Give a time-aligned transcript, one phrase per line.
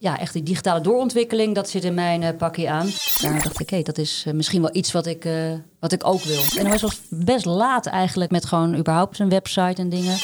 [0.00, 2.90] ja, echt die digitale doorontwikkeling, dat zit in mijn uh, pakje aan.
[3.20, 6.06] Daar dacht ik, hé, dat is uh, misschien wel iets wat ik, uh, wat ik
[6.06, 6.42] ook wil.
[6.56, 10.16] En het was best laat eigenlijk met gewoon überhaupt een website en dingen.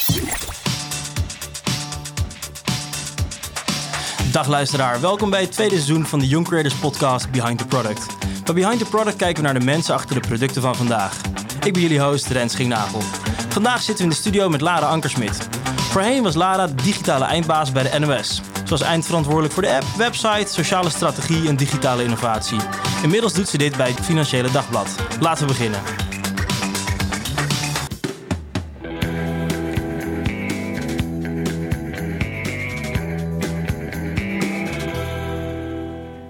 [4.31, 8.05] Dag luisteraar, welkom bij het tweede seizoen van de Young Creators podcast Behind the Product.
[8.43, 11.21] Bij Behind the Product kijken we naar de mensen achter de producten van vandaag.
[11.65, 13.01] Ik ben jullie host Rens Schignagel.
[13.49, 15.47] Vandaag zitten we in de studio met Lara Ankersmit.
[15.75, 18.41] Voorheen was Lara de digitale eindbaas bij de NOS.
[18.65, 22.59] Zoals eindverantwoordelijk voor de app, website, sociale strategie en digitale innovatie.
[23.03, 24.95] Inmiddels doet ze dit bij het Financiële Dagblad.
[25.19, 25.79] Laten we beginnen.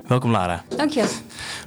[0.07, 0.63] Welkom Lara.
[0.77, 1.24] Dank je.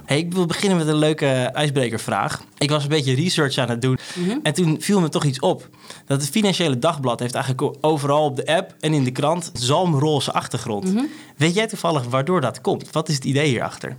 [0.09, 2.43] Hey, ik wil beginnen met een leuke ijsbrekervraag.
[2.57, 4.37] Ik was een beetje research aan het doen Mhm.
[4.43, 5.69] en toen viel me toch iets op.
[6.05, 10.31] Dat het Financiële Dagblad heeft eigenlijk overal op de app en in de krant zalmroze
[10.31, 10.93] achtergrond.
[10.93, 11.03] Mhm.
[11.37, 12.91] Weet jij toevallig waardoor dat komt?
[12.91, 13.97] Wat is het idee hierachter?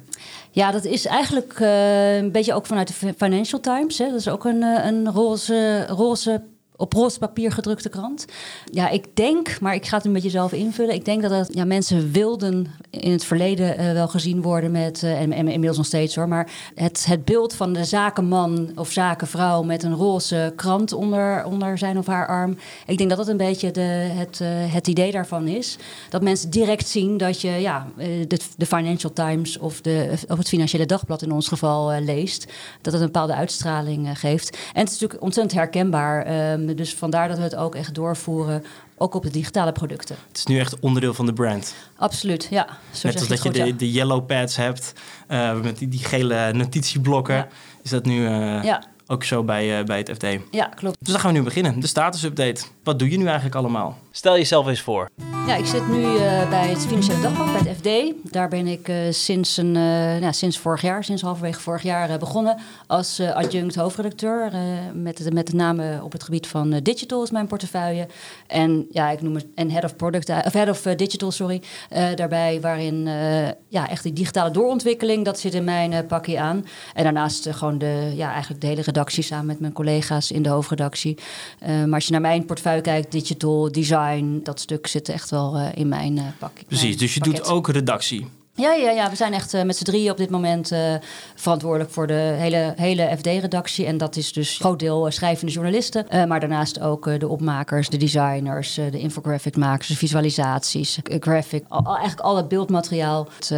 [0.51, 3.99] Ja, dat is eigenlijk eh, een beetje ook vanuit de Financial Times.
[3.99, 4.05] Hè.
[4.11, 6.43] Dat is ook een, eh, een roze, roze,
[6.81, 8.25] op roze papier gedrukte krant.
[8.65, 10.95] Ja, ik denk, maar ik ga het een beetje zelf invullen.
[10.95, 15.21] Ik denk dat ja, mensen wilden in het verleden eh, wel gezien worden met, eh,
[15.21, 19.83] en, inmiddels nog steeds hoor, maar het, het beeld van de zakenman of zakenvrouw met
[19.83, 22.57] een roze krant onder, onder zijn of haar arm.
[22.87, 25.79] Ik denk dat dat een beetje de, het, eh, het idee daarvan is.
[26.09, 30.49] Dat mensen direct zien dat je ja, de, de Financial Times of, de, of het
[30.49, 32.53] Financiële Dagblad in ons geval leest.
[32.81, 34.51] Dat het een bepaalde uitstraling geeft.
[34.51, 36.27] En het is natuurlijk ontzettend herkenbaar.
[36.75, 38.65] Dus vandaar dat we het ook echt doorvoeren.
[38.97, 40.17] Ook op de digitale producten.
[40.29, 41.75] Het is nu echt onderdeel van de brand.
[41.97, 42.67] Absoluut, ja.
[42.91, 43.73] Zo Net als dat je de, ja.
[43.73, 44.93] de yellow pads hebt,
[45.27, 47.35] eh, met die, die gele notitieblokken.
[47.35, 47.49] Ja.
[47.83, 48.85] Is dat nu eh, Ja.
[49.11, 50.27] Ook zo bij, eh, bij het FD?
[50.51, 50.97] Ja, klopt.
[51.01, 51.81] Dus dan gaan we nu beginnen.
[51.81, 52.63] De status-update.
[52.85, 53.99] Wat doe je nu eigenlijk allemaal?
[54.11, 55.09] Stel jezelf eens voor.
[55.47, 58.33] Ja, ik zit nu eh, bij het Financiële Dagblad, bij het FD.
[58.33, 62.19] Daar ben ik eh, sinds, een, eh, ja, sinds vorig jaar, sinds halverwege vorig jaar
[62.19, 64.53] begonnen als eh, adjunct hoofdredacteur.
[64.53, 64.61] eh,
[64.95, 68.07] met, met name op het gebied van eh, digital is mijn portefeuille.
[68.47, 71.63] En ja, ik noem het en head of product, of head of digital, sorry.
[71.89, 76.65] eh, daarbij waarin eh, ja, echt die digitale doorontwikkeling, dat zit in mijn pakje aan.
[76.95, 80.49] En daarnaast gewoon de, ja, eigenlijk de hele redactie samen met mijn collega's in de
[80.49, 81.19] hoofdredactie.
[81.59, 85.57] Eh, maar als je naar mijn portefeuille kijkt, digital, design, dat stuk zit echt wel
[85.57, 86.53] eh, in mijn uh, pak.
[86.67, 87.37] Precies, mijn dus je pakket.
[87.37, 88.27] doet ook redactie.
[88.61, 90.95] Ja, ja, ja, we zijn echt eh, met z'n drieën op dit moment eh,
[91.35, 93.87] verantwoordelijk voor de hele, hele FD-redactie.
[93.87, 96.07] En dat is dus een groot deel eh, schrijvende journalisten.
[96.29, 101.65] maar daarnaast ook de opmakers, de designers, de infographic-makers, de visualisaties, graphic.
[101.69, 103.49] Al, eigenlijk al het beeldmateriaal het,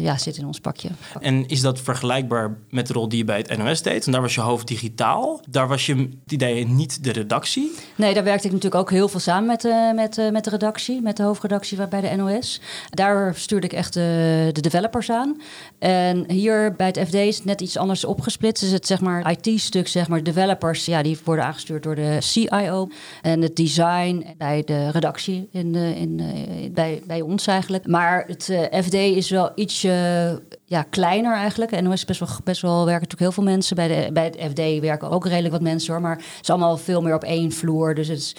[0.00, 0.88] ja, zit in ons pakje.
[1.20, 4.06] En is dat vergelijkbaar met de rol die je bij het NOS deed?
[4.06, 5.40] En daar was je hoofd digitaal.
[5.50, 7.72] Daar was je het idee niet de redactie.
[7.96, 11.16] Nee, daar werkte ik natuurlijk ook heel veel samen met, met, met de redactie, met
[11.16, 12.60] de hoofdredactie bij de NOS.
[12.90, 15.40] Daar stuurde ik echt de, de developers aan.
[15.78, 18.62] En hier bij het FD is net iets anders opgesplitst.
[18.62, 22.88] Is het zeg maar IT-stuk, zeg maar, developers, ja, die worden aangestuurd door de CIO.
[23.22, 27.86] En het design bij de redactie in de, in, eh, bij, bij ons eigenlijk.
[27.86, 31.72] Maar het eh, FD is wel ietsje ja, kleiner eigenlijk.
[31.72, 33.76] En is best wel, best wel werken natuurlijk heel veel mensen.
[33.76, 36.02] Bij, de, bij het FD werken ook redelijk wat mensen hoor.
[36.02, 37.94] Maar het is allemaal veel meer op één vloer.
[37.94, 38.36] Dus het is,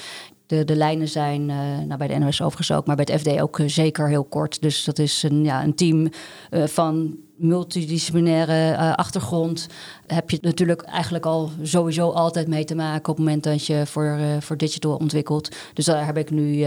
[0.47, 3.41] de, de lijnen zijn eh, nou, bij de NOS overigens ook, maar bij het FD
[3.41, 4.61] ook eh, zeker heel kort.
[4.61, 6.09] Dus dat is een, ja, een team
[6.50, 9.67] eh, van multidisciplinaire achtergrond.
[10.07, 13.85] Heb je natuurlijk eigenlijk al sowieso altijd mee te maken op het moment dat je
[13.85, 15.55] voor, voor digital ontwikkelt.
[15.73, 16.66] Dus daar heb ik nu.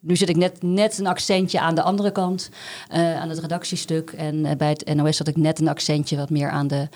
[0.00, 2.50] nu zit ik net, net een accentje aan de andere kant,
[2.90, 4.10] aan het redactiestuk.
[4.10, 6.88] En bij het NOS had ik net een accentje wat meer aan de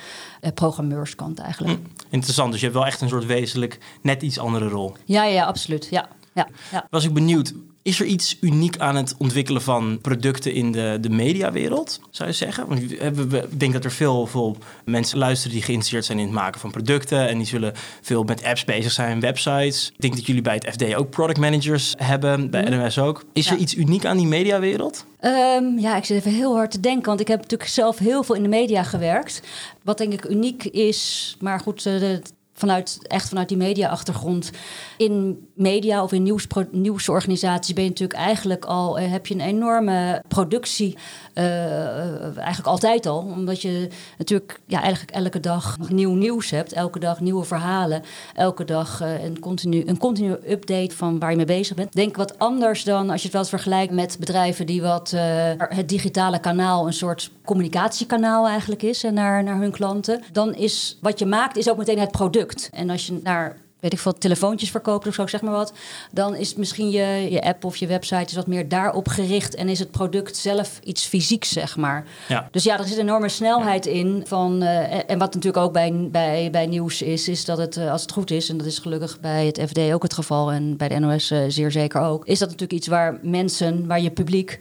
[0.55, 1.79] programmeurskant eigenlijk.
[2.09, 4.93] Interessant, dus je hebt wel echt een soort wezenlijk net iets andere rol.
[5.05, 5.89] Ja, ja, absoluut.
[5.91, 6.87] Ja, ja, ja.
[6.91, 11.09] Was ik benieuwd, is er iets uniek aan het ontwikkelen van producten in de, de
[11.11, 12.67] mediawereld, zou je zeggen?
[12.69, 16.61] Want ik denk dat er veel, veel mensen luisteren die geïnteresseerd zijn in het maken
[16.61, 17.29] van producten.
[17.29, 17.73] En die zullen
[18.03, 19.91] veel met apps bezig zijn, websites.
[19.95, 23.25] Ik denk dat jullie bij het FD ook product managers hebben, bij NOS ook.
[23.33, 23.63] Is er Mhm.
[23.63, 25.07] Iets uniek aan die mediawereld?
[25.21, 28.23] Ehm, ja, ik zit even heel hard te denken, want ik heb natuurlijk zelf heel
[28.23, 29.43] veel in de media gewerkt.
[29.85, 32.23] Wat denk ik uniek is, maar goed, eh, de-
[32.59, 34.51] vanuit, echt vanuit die media-achtergrond.
[34.97, 36.39] In media of in
[36.71, 40.97] nieuwsorganisaties ben je natuurlijk eigenlijk al, eh, heb je een enorme productie,
[41.33, 43.19] eh, eh, eigenlijk altijd al.
[43.19, 43.89] Omdat je
[44.19, 48.03] natuurlijk ja, eigenlijk elke dag nieuw nieuws hebt, elke dag nieuwe verhalen,
[48.35, 51.93] elke dag een, continu, een continue update van waar je mee bezig bent.
[51.93, 55.11] Denk wat anders dan als je het wel vergelijkt met bedrijven die wat
[55.57, 60.23] het digitale kanaal een soort communicatiekanaal eigenlijk is naar, naar hun klanten.
[60.33, 62.48] Dan is wat je maakt is ook meteen het product.
[62.73, 65.73] En als je naar weet ik veel, telefoontjes verkoopt of zo, zeg maar wat.
[66.13, 69.55] Dan is misschien je, je app of je website is wat meer daarop gericht.
[69.55, 72.05] En is het product zelf iets fysieks, zeg maar.
[72.29, 72.49] Ja.
[72.51, 74.23] Dus ja, er zit een enorme snelheid in.
[74.27, 77.91] Van, eh, en wat natuurlijk ook bij, bij, bij nieuws is, is dat het, eh,
[77.91, 80.77] als het goed is, en dat is gelukkig bij het FD ook het geval en
[80.77, 84.11] bij de NOS uh, zeer zeker ook, is dat natuurlijk iets waar mensen, waar je
[84.11, 84.59] publiek,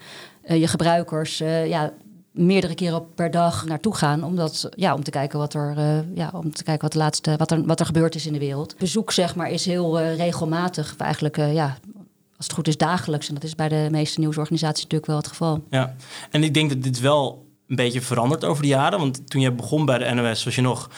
[0.47, 1.93] je gebruikers, ja,
[2.37, 4.23] meerdere keren per dag naartoe gaan.
[4.23, 7.35] Omdat, ja, om te kijken wat er, uh, ja, om te kijken wat, de laatste,
[7.37, 8.77] wat, er, wat er gebeurd is in de wereld.
[8.77, 10.95] Bezoek zeg maar, is heel uh, regelmatig.
[10.97, 11.77] Eigenlijk, uh, ja,
[12.37, 13.27] als het goed is, dagelijks.
[13.27, 15.63] En dat is bij de meeste nieuwsorganisaties natuurlijk wel het geval.
[15.69, 15.95] Ja,
[16.31, 18.99] en ik denk dat dit wel een beetje veranderd over de jaren.
[18.99, 20.89] Want toen je begon bij de NOS was je nog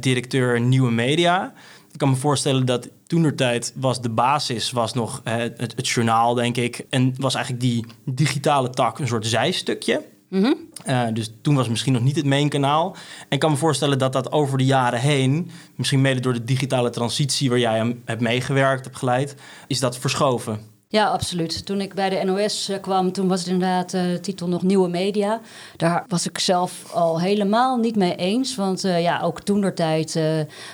[0.00, 1.52] directeur nieuwe media.
[1.92, 6.34] Ik kan me voorstellen dat toen tijd was de basis was nog het, het, journaal,
[6.34, 6.86] denk ik.
[6.90, 10.02] En was eigenlijk die digitale tak een soort zijstukje.
[10.28, 10.72] Mm
[11.12, 12.96] dus toen was misschien nog niet het main kanaal.
[13.18, 16.44] En ik kan me voorstellen dat dat over de jaren heen, misschien mede door de
[16.44, 19.34] digitale transitie waar jij hem hebt meegewerkt, hebt geleid,
[19.66, 20.60] is dat verschoven.
[20.88, 21.66] Ja, absoluut.
[21.66, 24.62] Toen ik bij de NOS eh, kwam, toen was het inderdaad uh, de titel nog
[24.62, 25.40] Nieuwe Media.
[25.76, 28.56] Daar was ik zelf al helemaal niet mee eens.
[28.56, 30.20] Want uh, ja, ook toen der tijd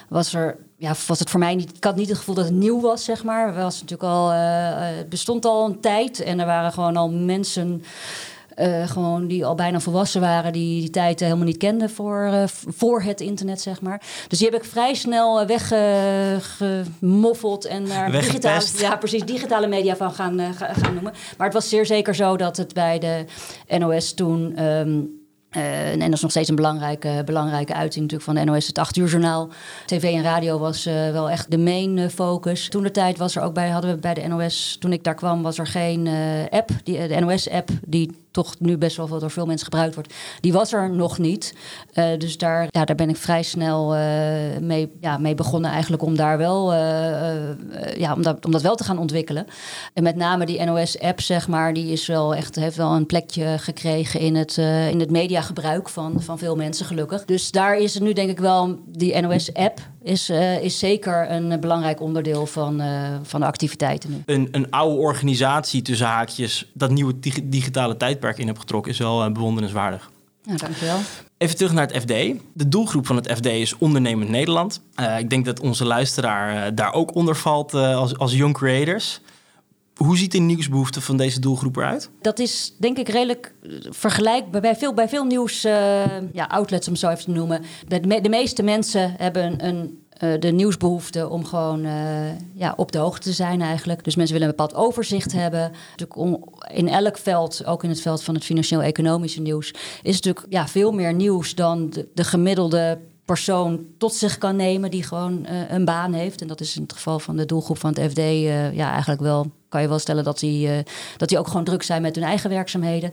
[0.09, 1.77] was er ja, was het voor mij niet.
[1.77, 3.47] Ik had niet het gevoel dat het nieuw was, zeg maar.
[3.47, 7.83] Het was natuurlijk al, uh, bestond al een tijd en er waren gewoon al mensen
[8.57, 12.43] uh, gewoon die al bijna volwassen waren, die die tijd helemaal niet kenden voor, uh,
[12.47, 14.03] voor het internet, zeg maar.
[14.29, 20.13] Dus die heb ik vrij snel weggemoffeld en naar digitale, ja, precies, digitale media van
[20.13, 21.13] gaan, gaan noemen.
[21.37, 23.25] Maar het was zeer zeker zo dat het bij de
[23.79, 24.65] NOS toen.
[24.65, 25.19] Um,
[25.57, 28.79] uh, en dat is nog steeds een belangrijke, belangrijke uiting natuurlijk van de NOS, het
[28.79, 29.49] 8 uur journaal.
[29.87, 32.69] TV en radio was uh, wel echt de main focus.
[32.69, 35.15] Toen de tijd was er ook bij, hadden we bij de NOS, toen ik daar
[35.15, 36.09] kwam, was er geen
[36.51, 40.53] app, die, de NOS-app, die toch nu best wel door veel mensen gebruikt wordt, die
[40.53, 41.55] was er nog niet.
[41.95, 44.01] Uh, dus daar, ja, daar ben ik vrij snel uh,
[44.61, 46.79] mee, ja, mee begonnen eigenlijk om daar wel, uh,
[47.97, 49.47] ja, om, dat, om dat wel te gaan ontwikkelen.
[49.95, 53.59] En met name die NOS-app, zeg maar, die is wel echt, heeft wel een plekje
[53.59, 54.57] gekregen in het,
[54.91, 57.25] in het mediagebruik van, van veel mensen, gelukkig.
[57.25, 60.31] Dus daar is het nu denk ik wel, die NOS-app is,
[60.61, 62.83] is zeker een belangrijk onderdeel van,
[63.23, 64.23] van de activiteiten nu.
[64.27, 68.99] Een, een oude organisatie tussen haakjes, dat nieuwe dig digitale tijd in heb getrokken, is
[68.99, 70.11] wel uh, bewonderenswaardig.
[70.43, 70.99] Ja, dankjewel.
[71.39, 72.09] Even terug naar het FD.
[72.53, 74.81] De doelgroep van het FD is ondernemend Nederland.
[75.01, 79.21] Uh, ik denk dat onze luisteraar uh, daar ook onder valt als, als young creators.
[79.95, 82.11] Hoe ziet de nieuwsbehoefte van deze doelgroep eruit?
[82.21, 83.55] Dat is denk ik redelijk
[83.91, 85.61] vergelijkbaar bij veel, bij veel nieuws
[86.33, 87.63] ja, outlets, om zo even te noemen.
[87.89, 91.93] De, de meeste mensen hebben een de nieuwsbehoefte om gewoon uh,
[92.55, 94.05] ja, op de hoogte te zijn eigenlijk.
[94.05, 95.73] Dus mensen willen een bepaald overzicht hebben.
[96.73, 100.93] in elk veld, ook in het veld van het financieel-economische nieuws, is natuurlijk ja, veel
[100.93, 105.85] meer nieuws dan de, de gemiddelde persoon tot zich kan nemen die gewoon uh, een
[105.85, 106.41] baan heeft.
[106.41, 108.21] En dat is in het geval van de doelgroep van het FD
[108.73, 110.79] ja, eigenlijk wel kan je wel stellen dat die, uh,
[111.17, 113.13] dat die ook gewoon druk zijn met hun eigen werkzaamheden.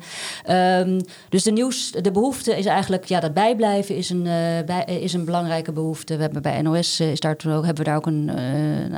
[0.50, 4.34] Um, dus de nieuws, de behoefte is eigenlijk, ja, dat bijblijven is een, uh,
[4.66, 6.16] bij, is een belangrijke behoefte.
[6.16, 8.32] We hebben bij NOS is daar ook, hebben we daar ook een,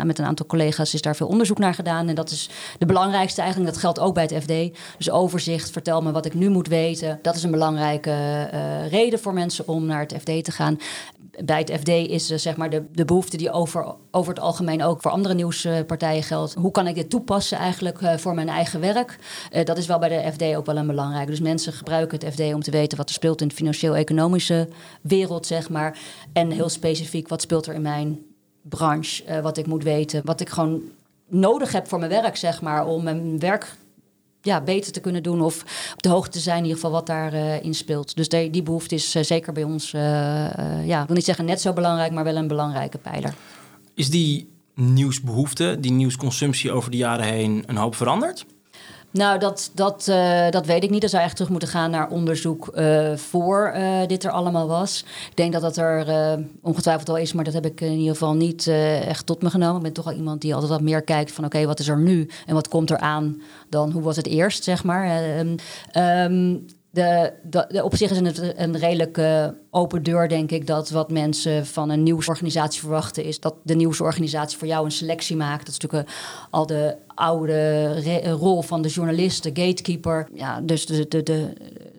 [0.04, 2.08] met een aantal collega's is daar veel onderzoek naar gedaan.
[2.10, 3.72] En dat is de belangrijkste eigenlijk.
[3.72, 4.80] Dat geldt ook bij het FD.
[4.98, 7.20] Dus overzicht, vertel me wat ik nu moet weten.
[7.22, 8.44] Dat is een belangrijke
[8.90, 10.78] reden voor mensen om naar het FD te gaan
[11.46, 14.84] bij het FD is uh, zeg maar de, de behoefte die over, over het algemeen
[14.84, 16.54] ook voor andere nieuwspartijen geldt.
[16.54, 19.20] Hoe kan ik dit toepassen eigenlijk uh, voor mijn eigen werk?
[19.54, 21.30] Uh, dat is wel bij de FD ook wel een belangrijke.
[21.30, 24.68] Dus mensen gebruiken het FD om te weten wat er speelt in de financieel-economische
[25.02, 26.00] wereld, zeg maar.
[26.34, 28.20] En heel specifiek, wat speelt er in mijn
[28.62, 29.42] branche?
[29.42, 30.82] wat ik moet weten, wat ik gewoon
[31.28, 33.76] nodig heb voor mijn werk, zeg maar, om mijn werk
[34.42, 35.62] ja, beter te kunnen doen of
[35.94, 38.16] op de hoogte te zijn in ieder geval wat daarin in speelt.
[38.16, 40.02] Dus die, die behoefte is uh, zeker bij ons, uh,
[40.88, 43.34] ja, ik wil niet zeggen net zo belangrijk, maar wel een belangrijke pijler.
[43.94, 48.46] Is die nieuwsbehoefte, die nieuwsconsumptie over de jaren heen een hoop veranderd?
[49.12, 51.02] Nou, dat, dat, uh, dat weet ik niet.
[51.02, 54.68] Dan zou je echt terug moeten gaan naar onderzoek uh, voor uh, dit er allemaal
[54.68, 55.06] was.
[55.30, 56.08] Ik denk dat dat er
[56.62, 59.76] ongetwijfeld al is, maar dat heb ik in ieder geval niet echt tot me genomen.
[59.76, 62.00] Ik ben toch al iemand die altijd wat meer kijkt van oké, wat is er
[62.00, 65.40] nu en wat komt er aan dan hoe was het eerst, zeg maar.
[65.96, 69.22] Um, de, de, op zich is het een redelijk
[69.70, 74.58] open deur, denk ik, dat wat mensen van een nieuwsorganisatie verwachten, is dat de nieuwsorganisatie
[74.58, 75.66] voor jou een selectie maakt.
[75.66, 76.16] Dat is natuurlijk uh,
[76.50, 80.28] al de oude rol van de journalist, de gatekeeper.
[80.34, 81.54] Ja, dus de, de, de,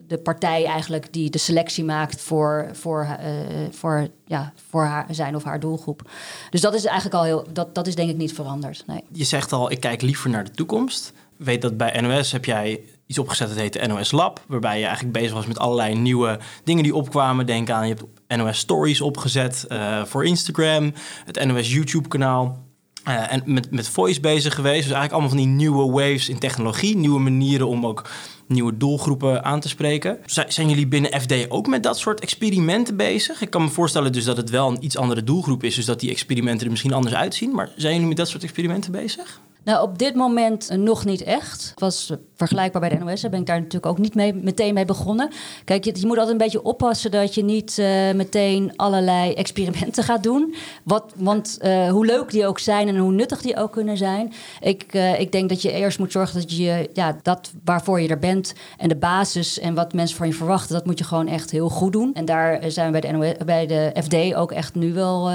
[0.07, 3.27] de partij eigenlijk die de selectie maakt voor, voor, uh,
[3.71, 6.09] voor, ja, voor haar, zijn of haar doelgroep.
[6.49, 8.83] Dus dat is eigenlijk al heel, dat, dat is denk ik niet veranderd.
[8.87, 9.03] Nee.
[9.11, 11.13] Je zegt al, ik kijk liever naar de toekomst.
[11.37, 14.43] Weet dat bij NOS heb jij iets opgezet dat heet NOS Lab.
[14.47, 17.45] Waarbij je eigenlijk bezig was met allerlei nieuwe dingen die opkwamen.
[17.45, 17.95] Denk aan, je
[18.27, 20.93] hebt NOS Stories opgezet uh, voor Instagram.
[21.25, 22.63] Het NOS YouTube kanaal.
[23.07, 24.83] uh, en met, met voice bezig geweest.
[24.83, 26.97] Dus eigenlijk allemaal van die nieuwe waves in technologie.
[26.97, 28.09] Nieuwe manieren om ook
[28.47, 30.17] nieuwe doelgroepen aan te spreken.
[30.47, 33.41] Zijn jullie binnen FD ook met dat soort experimenten bezig?
[33.41, 35.75] Ik kan me voorstellen dus dat het wel een iets andere doelgroep is.
[35.75, 37.51] Dus dat die experimenten er misschien anders uitzien.
[37.51, 39.39] Maar zijn jullie met dat soort experimenten bezig?
[39.63, 41.73] Nou, op dit moment eh, nog niet echt.
[41.75, 43.21] Was vergelijkbaar bij de NOS.
[43.21, 45.29] Daar ben ik daar natuurlijk ook niet meteen mee begonnen.
[45.65, 50.03] Kijk, je, je moet altijd een beetje oppassen dat je niet uh, meteen allerlei experimenten
[50.03, 50.55] gaat doen.
[50.83, 51.57] Wat, want
[51.89, 54.33] hoe leuk die ook zijn en hoe nuttig die ook kunnen zijn.
[54.59, 58.19] Ik, ik denk dat je eerst moet zorgen dat je ja, dat waarvoor je er
[58.19, 61.51] bent en de basis en wat mensen van je verwachten, dat moet je gewoon echt
[61.51, 62.13] heel goed doen.
[62.13, 65.29] En daar zijn we bij de, NOS, bij de FD ook echt nu wel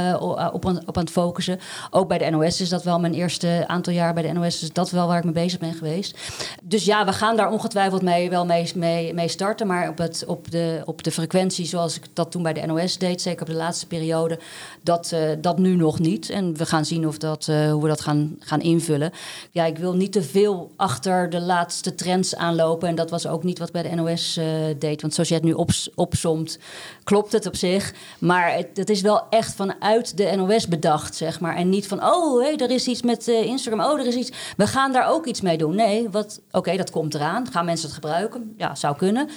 [0.53, 1.59] op, op aan het focussen.
[1.91, 4.73] Ook bij de NOS is dat wel mijn eerste aantal jaar bij de NOS, is
[4.73, 6.19] dat wel waar ik mee bezig ben geweest.
[6.63, 9.67] Dus ja, we gaan daar ongetwijfeld mee, wel mee, mee, mee starten.
[9.67, 12.99] Maar op, het, op, de, op de frequentie zoals ik dat toen bij de NOS
[12.99, 14.39] deed, zeker op de laatste periode,
[14.83, 16.31] dat, uh, dat nu nog niet.
[16.31, 19.13] En we gaan zien of dat, uh, hoe we dat gaan, gaan invullen.
[19.51, 22.89] Ja, ik wil niet te veel achter de laatste trends aanlopen.
[22.89, 24.45] En dat was ook niet wat bij de NOS eh,
[24.79, 25.01] deed.
[25.01, 26.59] Want zoals je het nu ops, opsomt,
[27.05, 27.95] klopt het op zich.
[28.19, 31.57] Maar het, het, is wel echt vanuit de NOS bedacht, zeg maar.
[31.57, 33.81] En niet van, oh, hey, er is iets met Instagram.
[33.81, 34.55] Oh, er is iets.
[34.57, 35.75] We gaan daar ook iets mee doen.
[35.75, 37.47] Nee, wat oké, dat komt eraan.
[37.51, 38.55] Gaan mensen het gebruiken?
[38.57, 39.29] Ja, zou kunnen.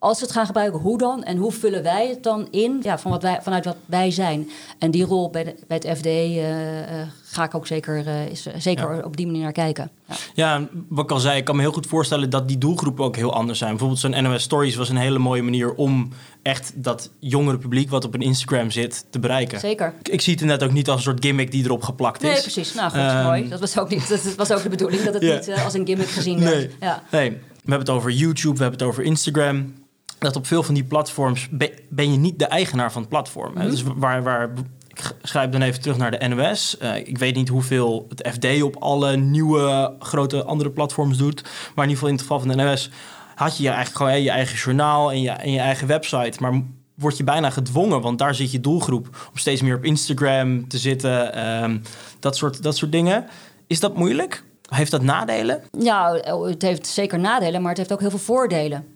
[0.00, 1.24] Als we het gaan gebruiken, hoe dan?
[1.24, 4.50] En hoe vullen wij het dan in ja, van wat wij, vanuit wat wij zijn?
[4.78, 8.26] En die rol bij, de, bij het FD uh, uh, ga ik ook zeker, uh,
[8.26, 9.02] is, zeker ja.
[9.02, 9.90] op die manier naar kijken.
[10.06, 10.14] Ja.
[10.34, 13.16] ja, wat ik al zei, ik kan me heel goed voorstellen dat die doelgroepen ook
[13.16, 13.70] heel anders zijn.
[13.70, 16.08] Bijvoorbeeld zo'n NOS Stories was een hele mooie manier om
[16.48, 19.60] echt dat jongere publiek wat op een Instagram zit te bereiken.
[19.60, 19.94] Zeker.
[19.98, 22.28] Ik, ik zie het net ook niet als een soort gimmick die erop geplakt is.
[22.30, 22.74] Nee, precies.
[22.74, 23.48] Nou goed, um, mooi.
[23.48, 26.08] Dat was ook, niet, dat was ook de bedoeling dat het niet als een gimmick
[26.08, 26.54] gezien nee.
[26.54, 26.72] werd.
[26.80, 27.02] Ja.
[27.10, 27.38] Nee, we
[27.74, 29.74] hebben het over YouTube, we hebben het over Instagram
[30.18, 31.48] dat op veel van die platforms
[31.88, 33.52] ben je niet de eigenaar van het platform.
[33.52, 33.70] Mm -hmm.
[33.70, 34.50] Dus waar, waar,
[34.88, 36.76] ik schrijf dan even terug naar de NOS.
[36.82, 41.42] Uh, ik weet niet hoeveel het FD op alle nieuwe grote andere platforms doet.
[41.42, 42.90] Maar in ieder geval in het geval van de NOS
[43.38, 46.32] had je eigenlijk gewoon hey, je eigen journaal en je, en je eigen website.
[46.40, 46.62] Maar
[46.94, 50.78] word je bijna gedwongen, want daar zit je doelgroep om steeds meer op Instagram te
[50.78, 51.46] zitten.
[51.62, 51.82] Um,
[52.20, 53.26] dat, soort, dat soort dingen.
[53.66, 54.44] Is dat moeilijk?
[54.68, 55.62] Heeft dat nadelen?
[55.78, 58.86] Ja, het heeft zeker nadelen, maar het heeft ook heel veel voordelen.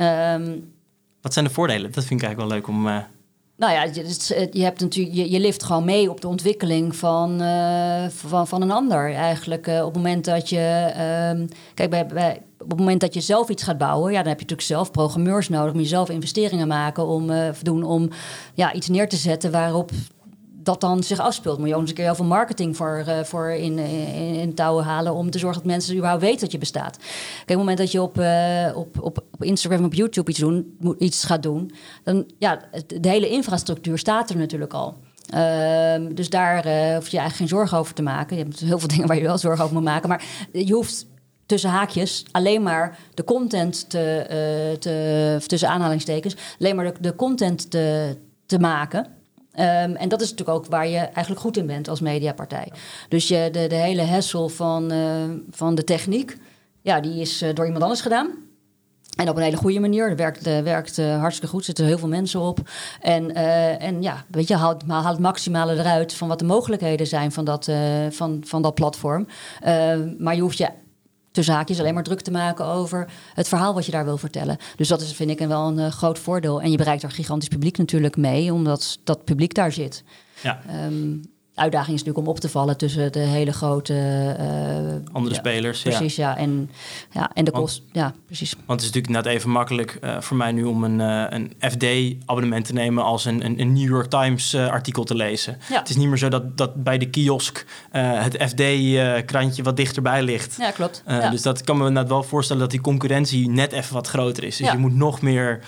[0.00, 0.72] Um,
[1.20, 1.92] Wat zijn de voordelen?
[1.92, 2.86] Dat vind ik eigenlijk wel leuk om.
[2.86, 2.96] Uh...
[3.56, 7.42] Nou ja, je, je, hebt natuurlijk, je, je lift gewoon mee op de ontwikkeling van,
[7.42, 9.14] uh, van, van een ander.
[9.14, 10.92] Eigenlijk uh, op het moment dat je.
[11.34, 14.28] Um, kijk, bij, bij, op het moment dat je zelf iets gaat bouwen, ja, dan
[14.28, 15.72] heb je natuurlijk zelf programmeurs nodig.
[15.72, 17.30] Moet je zelf investeringen maken om,
[17.62, 18.08] doen om
[18.54, 19.90] ja, iets neer te zetten waarop
[20.68, 21.58] dat dan zich afspeelt.
[21.58, 24.84] Moet je ook eens een keer heel veel marketing voor, uh, voor in, in, touwen
[24.84, 25.14] halen...
[25.14, 26.96] om te zorgen dat mensen überhaupt weten dat je bestaat.
[26.96, 30.38] Kijk, op het moment dat je op, uh, op, op, op Instagram op YouTube iets,
[30.38, 31.72] doen, iets gaat doen...
[32.04, 34.96] dan ja, de hele infrastructuur staat er natuurlijk al.
[35.34, 36.56] Uh, dus daar
[36.94, 38.36] hoef je eigenlijk geen zorgen over te maken.
[38.36, 40.08] Je hebt heel veel dingen waar je wel zorgen over moet maken.
[40.08, 41.06] Maar je hoeft
[41.48, 47.14] tussen haakjes alleen maar de content te, uh, te tussen aanhalingstekens, alleen maar de, de
[47.14, 49.06] content te, te maken.
[49.06, 52.72] Um, en dat is natuurlijk ook waar je eigenlijk goed in bent als mediapartij.
[53.08, 56.36] Dus je, de, de hele hessel van, uh, van de techniek,
[56.82, 58.30] ja, die is uh, door iemand anders gedaan.
[59.16, 60.08] En op een hele goede manier.
[60.08, 61.60] Dat werkt, werkt hartstikke goed.
[61.60, 62.58] Er zitten heel veel mensen op.
[63.00, 63.34] En,
[63.80, 67.44] en ja, weet je, haal, haal het maximale eruit van wat de mogelijkheden zijn van
[67.44, 67.70] dat,
[68.10, 69.26] van, van dat platform.
[70.18, 70.68] maar je hoeft je
[71.30, 74.56] tussen haakjes alleen maar druk te maken over het verhaal wat je daar wil vertellen.
[74.76, 76.62] Dus dat is, vind ik, wel een uh, groot voordeel.
[76.62, 80.04] En je bereikt er gigantisch publiek natuurlijk mee, omdat dat publiek daar zit.
[80.42, 80.60] Ja.
[80.86, 81.22] Um,
[81.58, 83.94] uitdaging is natuurlijk om op te vallen tussen de hele grote...
[83.94, 86.28] Uh, Andere ja, spelers, Precies, ja.
[86.28, 86.36] ja.
[86.36, 86.70] En,
[87.10, 88.54] ja, en de kost, ja, precies.
[88.66, 91.52] Want het is natuurlijk net even makkelijk uh, voor mij nu om een, uh, een
[91.60, 93.04] FD-abonnement te nemen...
[93.04, 95.58] als een, een, een New York Times-artikel te lezen.
[95.68, 95.78] Ja.
[95.78, 100.56] Het is niet meer zo dat, dat bij de kiosk het FD-krantje wat dichterbij ligt.
[100.58, 101.02] Ja, klopt.
[101.30, 104.56] Dus dat kan me net wel voorstellen dat die concurrentie net even wat groter is.
[104.56, 105.60] Dus je moet nog meer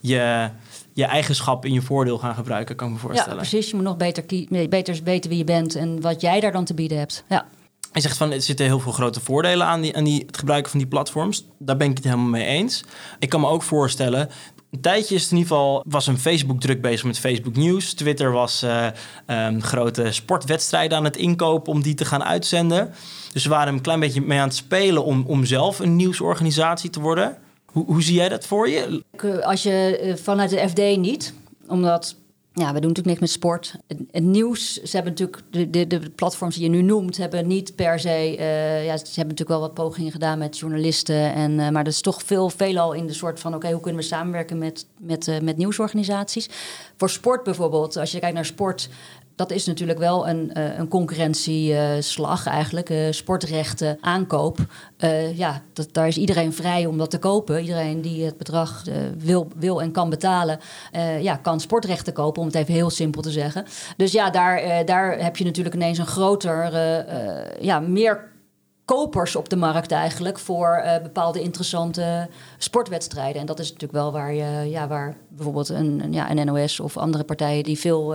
[0.00, 0.50] je
[0.94, 3.32] je eigenschap in je voordeel gaan gebruiken, kan ik me voorstellen.
[3.32, 3.70] Ja, precies.
[3.70, 4.24] Je moet nog beter,
[4.68, 7.24] beter weten wie je bent en wat jij daar dan te bieden hebt.
[7.28, 7.46] Ja.
[7.92, 10.70] Je zegt van er zitten heel veel grote voordelen aan, die, aan die, het gebruiken
[10.70, 11.46] van die platforms.
[11.58, 12.84] Daar ben ik het helemaal mee eens.
[13.18, 14.28] Ik kan me ook voorstellen.
[14.70, 17.92] Een tijdje is het in ieder geval was een Facebook druk bezig met Facebook News.
[17.92, 18.86] Twitter was uh,
[19.26, 22.94] um, grote sportwedstrijden aan het inkopen om die te gaan uitzenden.
[23.32, 26.90] Dus we waren een klein beetje mee aan het spelen om, om zelf een nieuwsorganisatie
[26.90, 27.38] te worden.
[27.74, 29.02] Hoe, hoe zie jij dat voor je?
[29.42, 31.34] Als je vanuit de FD niet,
[31.68, 32.16] omdat
[32.52, 33.74] ja, we doen natuurlijk niks met sport.
[33.86, 37.74] Het, nieuws, ze hebben natuurlijk de, de, de, platforms die je nu noemt, hebben niet
[37.74, 38.36] per se.
[38.38, 41.34] Uh, ja, ze hebben natuurlijk wel wat pogingen gedaan met journalisten.
[41.34, 44.06] En, maar dat is toch veel, veelal in de soort van: oké, hoe kunnen we
[44.06, 46.48] samenwerken met, met, met nieuwsorganisaties?
[46.96, 48.88] Voor sport bijvoorbeeld, als je kijkt naar sport.
[49.36, 52.90] Dat is natuurlijk wel een, uh, een concurrentieslag eigenlijk.
[52.90, 54.58] Uh, sportrechten, aankoop.
[54.98, 57.60] Uh, ja, dat, daar is iedereen vrij om dat te kopen.
[57.60, 58.84] Iedereen die het bedrag
[59.18, 60.58] wil, wil en kan betalen,
[61.20, 63.64] ja, kan sportrechten kopen, om het even heel simpel te zeggen.
[63.96, 66.72] Dus ja, daar, daar heb je natuurlijk ineens een groter,
[67.60, 68.32] ja, meer
[68.84, 73.40] kopers op de markt eigenlijk voor bepaalde interessante sportwedstrijden.
[73.40, 76.96] En dat is natuurlijk wel waar je, ja, waar bijvoorbeeld een, ja, een NOS of
[76.96, 78.14] andere partijen die veel.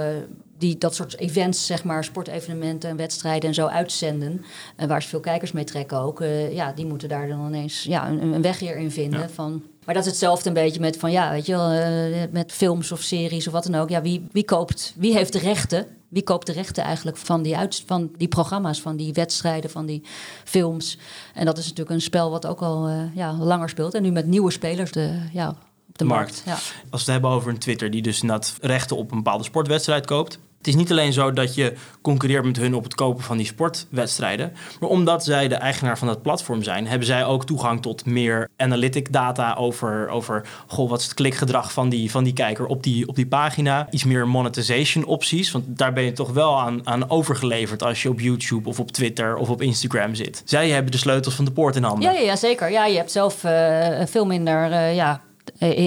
[0.59, 4.45] Die dat soort events, zeg maar, sportevenementen en wedstrijden en zo uitzenden.
[4.75, 6.21] En waar ze veel kijkers mee trekken ook.
[6.21, 9.19] Uh, ja, die moeten daar dan ineens ja, een, een weg hierin vinden.
[9.19, 9.29] Ja.
[9.29, 12.91] Van, maar dat is hetzelfde een beetje met van ja, weet je wel, met films
[12.91, 13.89] of series of wat dan ook.
[13.89, 17.57] Ja, wie, wie koopt, wie heeft de rechten wie koopt de rechten eigenlijk van die,
[17.57, 20.03] uit, van die programma's, van die wedstrijden, van die
[20.43, 20.97] films?
[21.33, 23.93] En dat is natuurlijk een spel wat ook al uh, ja, langer speelt.
[23.93, 25.49] En nu met nieuwe spelers de, ja,
[25.87, 26.43] op de, markt.
[26.45, 26.63] markt.
[26.63, 26.81] Ja.
[26.89, 30.05] Als we het hebben over een Twitter die dus inderdaad rechten op een bepaalde sportwedstrijd
[30.05, 30.39] koopt.
[30.59, 33.45] Het is niet alleen zo dat je concurreert met hun op het kopen van die
[33.45, 34.53] sportwedstrijden.
[34.79, 38.49] Maar omdat zij de eigenaar van dat platform zijn, hebben zij ook toegang tot meer
[38.57, 42.83] analytic data over, over goh, wat is het klikgedrag van die, van die kijker op
[42.83, 43.87] die, op die pagina.
[43.91, 45.51] Iets meer monetization opties.
[45.51, 48.91] Want daar ben je toch wel aan, aan overgeleverd als je op YouTube of op
[48.91, 50.41] Twitter of op Instagram zit.
[50.45, 52.13] Zij hebben de sleutels van de poort in handen.
[52.13, 52.71] Ja, ja, zeker.
[52.71, 55.21] Ja, je hebt zelf uh, veel minder uh, ja,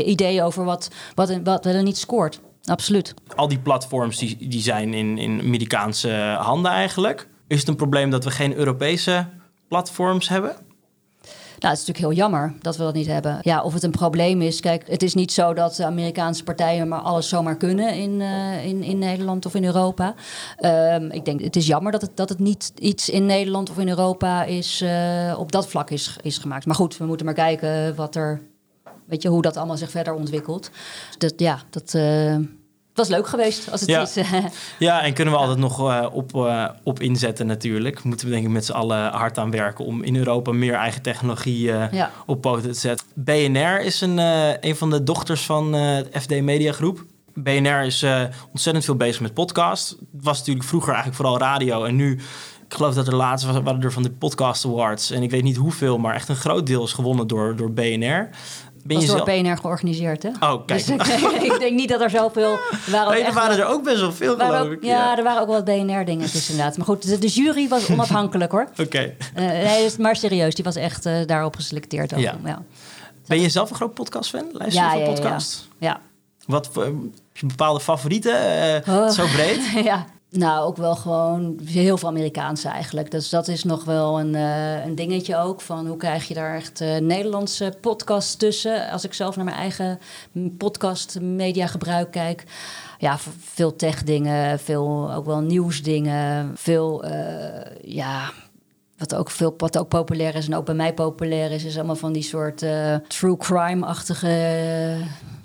[0.05, 3.15] ideeën over wat, wat, wat er niet scoort absoluut.
[3.37, 7.29] Al die platforms die, die zijn in, in Amerikaanse handen eigenlijk.
[7.47, 9.27] Is het een probleem dat we geen Europese
[9.69, 10.57] platforms hebben?
[11.63, 13.39] Nou, het is natuurlijk heel jammer dat we dat niet hebben.
[13.43, 14.61] Ja, of het een probleem is.
[14.61, 18.67] Kijk, het is niet zo dat de Amerikaanse partijen maar alles zomaar kunnen in, uh,
[18.67, 20.15] in, in Nederland of in Europa.
[20.61, 23.79] Um, ik denk, het is jammer dat het, dat het niet iets in Nederland of
[23.79, 26.67] in Europa is, uh, op dat vlak is, is gemaakt.
[26.67, 28.41] Maar goed, we moeten maar kijken wat er
[29.13, 30.71] Weet je, hoe dat allemaal zich verder ontwikkelt.
[31.19, 32.37] Dat, ja, dat uh,
[32.95, 34.03] was leuk geweest als het ja.
[34.03, 34.15] is.
[34.79, 38.05] ja, en kunnen we altijd nog uh, op, uh, op inzetten natuurlijk.
[38.05, 39.85] Moeten we denk ik met z'n allen hard aan werken...
[39.85, 42.11] om in Europa meer eigen technologie ja.
[42.27, 43.07] op poten te zetten.
[43.15, 44.19] BNR is een,
[44.61, 45.77] een van de dochters van
[46.13, 47.05] FD Media Groep.
[47.35, 48.05] BNR is
[48.51, 49.91] ontzettend veel bezig met podcast.
[49.91, 51.85] Het was natuurlijk vroeger eigenlijk vooral radio...
[51.85, 52.21] en nu
[52.73, 55.11] ik geloof dat er laatst was, waren er van de Podcast Awards.
[55.11, 58.29] En ik weet niet hoeveel, maar echt een groot deel is gewonnen door, door BNR.
[58.83, 59.41] Ben was je door zelf...
[59.41, 60.29] BNR georganiseerd, hè?
[60.29, 60.87] Oh, kijk.
[60.87, 60.89] Dus
[61.53, 62.59] ik, denk niet dat er zoveel...
[62.91, 64.85] Waren, nee, er waren er ook best wel veel, geloof ook, ik.
[64.85, 66.77] Ja, ja, er waren ook wel BNR-dingen tussen inderdaad.
[66.77, 68.69] Maar goed, de, de jury was onafhankelijk, hoor.
[68.71, 68.83] Oké.
[68.83, 69.17] Okay.
[69.37, 72.15] Uh, nee, maar serieus, die was echt uh, daarop geselecteerd.
[72.15, 72.21] Ook.
[72.21, 72.37] Ja.
[72.45, 72.63] ja.
[73.27, 74.47] Ben je zelf een groot podcast-fan?
[74.53, 75.69] Luister je ja, van podcasts?
[75.79, 76.01] Ja, ja.
[76.47, 76.85] Wat, uh,
[77.41, 78.35] bepaalde favorieten?
[78.89, 79.85] Uh, Zo breed?
[79.85, 83.11] ja, nou, ook wel gewoon heel veel Amerikaanse eigenlijk.
[83.11, 85.61] Dus dat is nog wel een, uh, een dingetje ook.
[85.61, 88.91] Van hoe krijg je daar echt uh, Nederlandse podcasts tussen?
[88.91, 89.99] Als ik zelf naar mijn eigen
[90.59, 92.45] podcast media gebruik kijk.
[92.99, 96.53] Ja, veel tech dingen, veel ook wel nieuwsdingen.
[96.55, 97.13] Veel, uh,
[97.83, 98.31] ja,
[98.99, 101.65] wat ook, veel, wat ook populair is en ook bij mij populair is...
[101.65, 102.65] is allemaal van die soort
[103.09, 104.29] true crime-achtige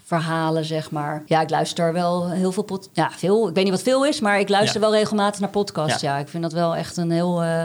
[0.08, 1.24] verhalen, zeg maar.
[1.26, 3.48] Ja, ik luister wel heel veel pod Ja, veel.
[3.48, 6.02] Ik weet niet wat veel is, maar ik luister wel regelmatig naar podcasts.
[6.02, 6.18] Ja.
[6.18, 7.64] ik vind dat wel echt een heel, uh,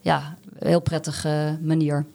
[0.00, 2.06] ja, heel prettige manier.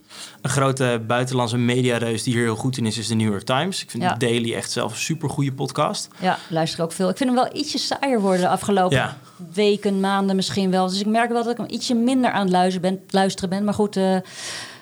[0.41, 3.81] Een grote buitenlandse mediareus die hier heel goed in is, is de New York Times.
[3.81, 4.13] Ik vind ja.
[4.13, 6.07] de Daily echt zelf een super goede podcast.
[6.19, 7.09] Ja, luister ook veel.
[7.09, 9.15] Ik vind hem wel ietsje saaier worden de afgelopen
[9.53, 10.87] weken, maanden misschien wel.
[10.87, 13.03] Dus ik merk wel dat ik hem ietsje minder aan het luisteren ben.
[13.09, 13.63] Luisteren ben.
[13.63, 14.17] Maar goed, uh,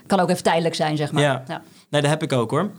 [0.07, 1.23] kan ook even tijdelijk zijn, zeg maar.
[1.23, 1.43] Ja.
[1.47, 1.61] ja.
[1.89, 2.71] Nee, dat heb ik ook hoor.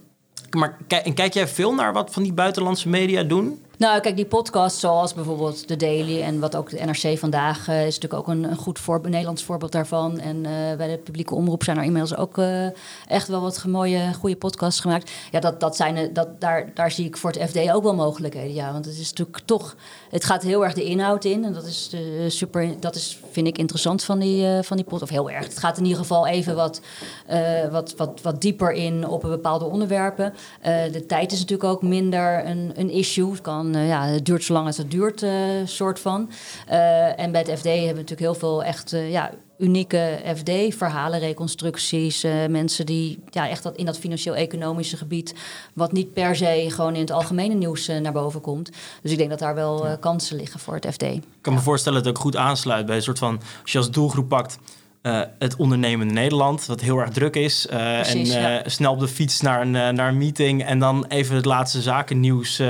[0.50, 3.62] Maar en kijk jij veel naar wat van die buitenlandse media doen?
[3.80, 7.86] Nou, kijk, die podcast zoals bijvoorbeeld The Daily en wat ook de NRC vandaag uh,
[7.86, 10.18] is natuurlijk ook een, een goed Nederlands voorbeeld daarvan.
[10.18, 12.66] En uh, bij de publieke omroep zijn er inmiddels ook uh,
[13.06, 15.10] echt wel wat mooie, goede podcasts gemaakt.
[15.30, 18.54] Ja, dat, dat zijn, dat, daar, daar zie ik voor het FD ook wel mogelijkheden.
[18.54, 19.76] Ja, want het is natuurlijk toch,
[20.10, 21.44] het gaat heel erg de inhoud in.
[21.44, 25.02] En dat is super, dat is, vind ik interessant van die, van die podcast.
[25.02, 25.44] Of heel erg.
[25.44, 26.80] Het gaat in ieder geval even wat,
[27.70, 30.34] wat, wat, wat dieper in op een bepaalde onderwerpen.
[30.92, 33.30] de tijd is natuurlijk ook minder een, een issue.
[33.30, 35.30] Het kan uh, ja, het duurt zo lang als het duurt, uh,
[35.64, 36.30] soort van.
[36.70, 42.22] Uh, en bij het FD hebben we natuurlijk heel veel echt ja, unieke FD-verhalen, reconstructies.
[42.48, 45.34] mensen die ja, echt dat in dat financieel-economische gebied,
[45.74, 48.70] wat niet per se gewoon in het algemene nieuws naar boven komt.
[49.02, 51.02] Dus ik denk dat daar wel kansen liggen voor het FD.
[51.02, 53.78] Ik kan me voorstellen dat het ook goed aansluit bij een soort van, als je
[53.78, 54.58] als doelgroep pakt
[55.02, 57.66] uh, het ondernemende Nederland, wat heel erg druk is.
[57.66, 58.68] Uh, Precies, en uh, ja.
[58.68, 62.62] snel op de fiets naar een, naar een meeting en dan even het laatste zakennieuws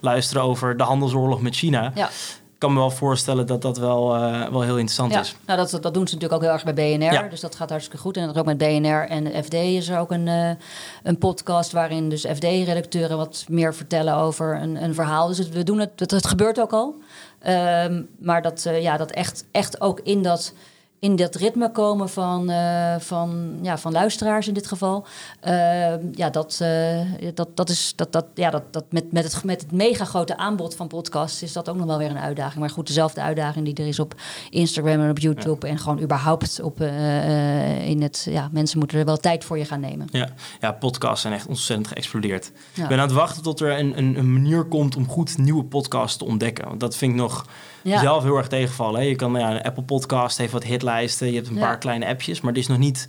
[0.00, 1.92] luisteren over de handelsoorlog met China.
[1.94, 2.08] Ja.
[2.08, 4.08] Ik kan me wel voorstellen dat dat wel,
[4.50, 5.20] wel heel interessant ja.
[5.20, 5.36] is.
[5.46, 7.12] Nou, dat, dat doen ze natuurlijk ook heel erg bij BNR.
[7.12, 7.28] Ja.
[7.28, 8.16] Dus dat gaat hartstikke goed.
[8.16, 10.56] En dat ook met BNR en FD is er ook een,
[11.02, 15.26] een podcast waarin dus FD-redacteuren wat meer vertellen over een, een verhaal.
[15.28, 16.94] Dus het, we doen het, het, het gebeurt ook al.
[17.38, 20.52] Ehm, maar dat, ja, dat echt, echt ook in dat
[21.00, 25.06] in dat ritme komen van, uh, van, ja, van luisteraars in dit geval.
[25.46, 27.00] Uh, ja, dat, uh,
[27.34, 30.36] dat, dat is dat, dat, ja, dat, dat met, met, het, met het mega grote
[30.36, 32.60] aanbod van podcasts is dat ook nog wel weer een uitdaging.
[32.60, 34.14] Maar goed, dezelfde uitdaging die er is op
[34.50, 38.26] Instagram en op YouTube en gewoon überhaupt op in het.
[38.30, 40.08] Ja, mensen moeten er wel tijd voor je gaan nemen.
[40.12, 40.28] Ja,
[40.60, 42.52] ja podcasts zijn echt ontzettend geëxplodeerd.
[42.72, 42.82] Ja.
[42.82, 45.64] Ik ben aan het wachten tot er een, een, een manier komt om goed nieuwe
[45.64, 46.64] podcasts te ontdekken.
[46.64, 47.44] Want dat vind ik nog
[47.82, 48.00] ja.
[48.00, 49.00] zelf heel erg tegenvallen.
[49.00, 49.06] Hè?
[49.06, 52.40] Je kan, ja, een Apple Podcast heeft wat hitlijsten, je hebt een paar kleine appjes,
[52.40, 53.04] maar dit is nog niet...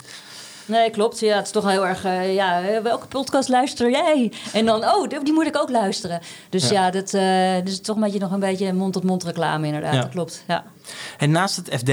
[0.66, 1.20] Nee, klopt.
[1.20, 2.04] Ja, het is toch heel erg.
[2.04, 4.32] Uh, ja, welke podcast luister jij?
[4.52, 6.20] En dan, oh, die moet ik ook luisteren.
[6.48, 9.94] Dus ja, dat, uh, dus toch met je nog een beetje mond-tot-mond reclame, inderdaad.
[9.94, 10.44] Dat klopt.
[10.48, 10.64] Ja.
[11.18, 11.90] En naast het FD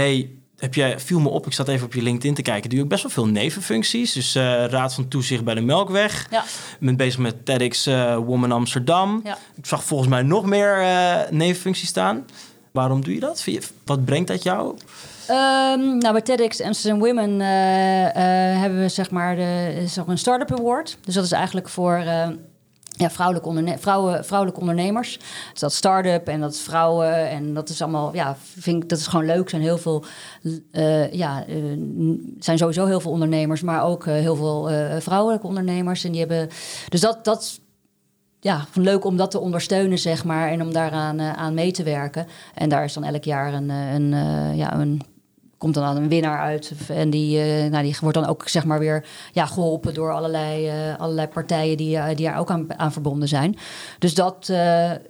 [0.57, 2.83] heb je, viel me op, ik zat even op je LinkedIn te kijken, doe je
[2.83, 4.13] ook best wel veel nevenfuncties.
[4.13, 6.27] Dus uh, Raad van Toezicht bij de Melkweg.
[6.31, 6.43] Ja.
[6.43, 7.85] Ik ben bezig met TEDx
[8.25, 9.21] Woman Amsterdam.
[9.23, 9.37] Ja.
[9.55, 10.85] Ik zag volgens mij nog meer
[11.29, 12.25] nevenfuncties staan.
[12.71, 13.45] Waarom doe je dat?
[13.85, 14.77] Wat brengt dat jou?
[15.29, 18.11] Um, nou, bij TEDx Amsterdam Women uh, uh,
[18.59, 20.97] hebben we zeg maar de, is een Startup Award.
[21.01, 22.27] Dus dat is eigenlijk voor uh,
[22.81, 23.77] ja, vrouwelijke,
[24.23, 25.19] vrouwelijke ondernemers.
[25.51, 27.29] Dus dat start-up en dat vrouwen.
[27.29, 29.43] En dat is allemaal, ja, vind ik, dat is gewoon leuk.
[29.43, 30.03] Er zijn heel veel,
[31.11, 31.45] ja,
[32.39, 36.03] zijn sowieso heel veel ondernemers, maar ook heel veel vrouwelijke ondernemers.
[36.03, 36.49] En die hebben,
[36.89, 37.59] dus dat, dat
[38.39, 41.83] ja, leuk om dat te ondersteunen, zeg maar, en om daaraan uh, aan mee te
[41.83, 42.27] werken.
[42.53, 45.01] En daar is dan elk jaar een, eh, een, uh, ja, een
[45.59, 46.71] komt dan een winnaar uit.
[46.87, 50.71] En die, uh, nou, die wordt dan ook zeg maar weer ja, geholpen door allerlei,
[50.97, 53.57] allerlei partijen die, die er ook aan, aan verbonden zijn.
[53.99, 54.45] Dus dat,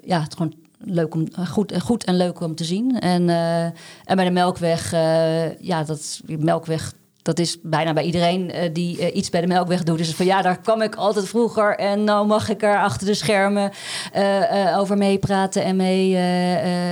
[0.03, 2.99] ja, het gewoon leuk om, goed, goed en leuk om te zien.
[2.99, 3.29] En,
[4.05, 4.91] en bij de Melkweg,
[5.59, 9.84] ja, dat Melkweg dat is bijna bij iedereen uh, die uh, iets bij de Melkweg
[9.84, 9.97] doet.
[9.97, 11.75] Dus van ja, daar kwam ik altijd vroeger.
[11.75, 13.71] En nou mag ik er achter de schermen
[14.15, 16.13] uh, over meepraten en mee.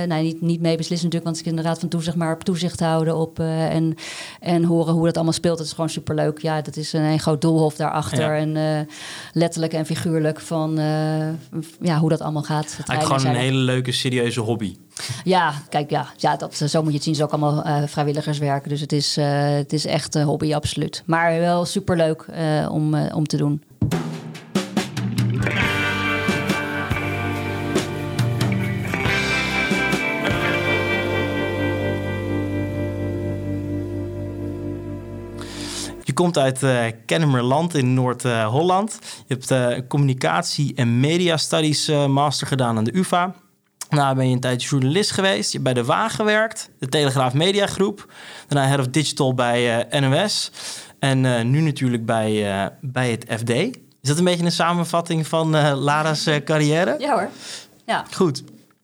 [0.06, 2.44] nou, niet, niet mee beslissen natuurlijk, want ik in de Raad van Toezicht, maar op
[2.44, 3.38] toezicht houden op.
[3.38, 3.94] en,
[4.40, 5.58] en horen hoe dat allemaal speelt.
[5.58, 6.38] Dat is gewoon superleuk.
[6.38, 8.36] Ja, dat is een, een groot doolhof daarachter.
[8.36, 8.36] Ja.
[8.36, 8.86] En
[9.32, 10.78] letterlijk en figuurlijk van
[11.80, 12.78] ja, hoe dat allemaal gaat.
[12.86, 14.76] Eigenlijk gewoon een hele leuke, serieuze hobby.
[15.24, 17.12] Ja, kijk, ja, ja dat, zo moet je het zien.
[17.12, 18.68] Het is ook allemaal uh, vrijwilligerswerk.
[18.68, 21.02] Dus het is, uh, het is echt een hobby, absoluut.
[21.06, 23.62] Maar wel superleuk uh, om, om te doen.
[36.02, 38.98] Je komt uit uh, Kennemerland in Noord-Holland.
[39.26, 43.34] je hebt uh, communicatie en media studies master gedaan aan de UvA.
[43.88, 45.52] Daarna ben je een tijd journalist geweest.
[45.52, 48.12] Je hebt bij De Waag gewerkt, de Telegraaf Media Groep.
[48.48, 50.50] Daarna Head of Digital bij uh, eh, NOS.
[50.98, 53.50] En uh, nu natuurlijk bij, uh, bij het FD.
[53.50, 56.96] Is dat een beetje een samenvatting van Lara's carrière?
[56.98, 57.28] Ja hoor.
[57.86, 58.04] Ja.
[58.12, 58.42] Goed.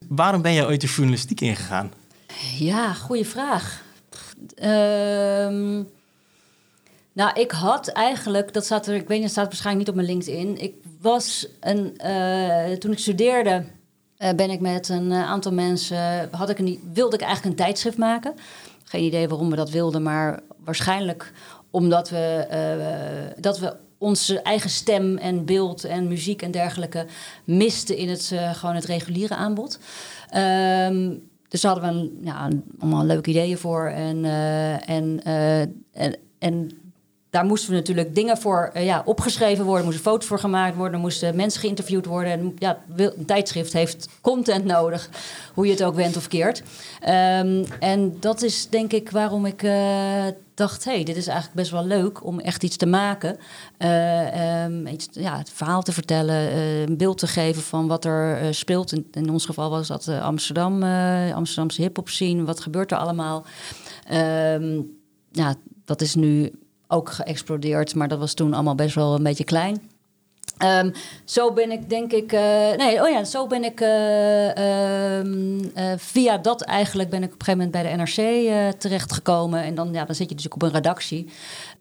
[0.09, 1.93] Waarom ben je ooit de journalistiek ingegaan?
[2.59, 3.83] Ja, goede vraag.
[4.63, 5.89] Um,
[7.13, 10.05] nou, ik had eigenlijk, dat staat er, ik weet niet, dat staat waarschijnlijk niet op
[10.05, 10.63] mijn LinkedIn.
[10.63, 11.97] Ik was een,
[12.79, 13.65] toen ik studeerde,
[14.33, 17.97] ben ik met een uh, aantal mensen, had ik een, wilde ik eigenlijk een tijdschrift
[17.97, 18.35] maken.
[18.85, 21.33] Geen idee waarom we dat wilden, maar waarschijnlijk
[21.71, 27.07] omdat we, uh, dat we onze eigen stem en beeld en muziek en dergelijke
[27.45, 29.79] misten in het, gewoon het reguliere aanbod.
[30.37, 33.87] Um, dus daar hadden we een, ja, allemaal leuke ideeën voor.
[33.89, 34.25] En,
[34.87, 35.23] en,
[35.93, 36.84] en, en
[37.35, 41.01] daar moesten we natuurlijk dingen voor uh, ja, opgeschreven worden, moesten foto's voor gemaakt worden,
[41.01, 42.33] moesten mensen geïnterviewd worden.
[42.33, 45.09] En ja, een tijdschrift heeft content nodig,
[45.55, 46.59] hoe je het ook went of keert.
[46.59, 51.71] Um, en dat is denk ik waarom ik uh, dacht, hey, dit is eigenlijk best
[51.71, 53.37] wel leuk om echt iets te maken.
[53.79, 58.55] Uh, um, iets, ja, het verhaal te vertellen, een beeld te geven van wat er
[58.55, 58.93] speelt.
[59.13, 60.83] In, ons geval was dat Amsterdam,
[61.33, 62.45] Amsterdamse hip-hop scene.
[62.45, 63.45] Wat gebeurt er allemaal?
[64.13, 64.99] Um,
[65.33, 66.53] ja, dat is nu
[66.95, 67.95] ook geëxplodeerd.
[67.95, 69.93] Maar dat was toen allemaal best wel een beetje klein.
[70.63, 70.93] Um,
[71.25, 72.33] zo ben ik denk ik.
[72.33, 72.41] Uh,
[72.77, 73.81] nee, oh ja, zo ben ik.
[73.81, 78.79] Uh, um, uh, via dat eigenlijk ben ik op een gegeven moment bij de NRC
[78.81, 79.63] terechtgekomen.
[79.63, 81.31] En dan, ja, dan zit je dus ook op een redactie.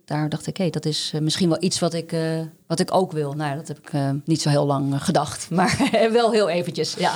[0.06, 2.16] Daar dacht ik, hé, hey, dat is misschien wel iets wat ik,
[2.68, 3.34] wat ik ook wil.
[3.34, 3.92] Nou, dat heb ik
[4.26, 5.50] niet zo heel lang gedacht.
[5.58, 7.14] Maar wel heel eventjes, ja.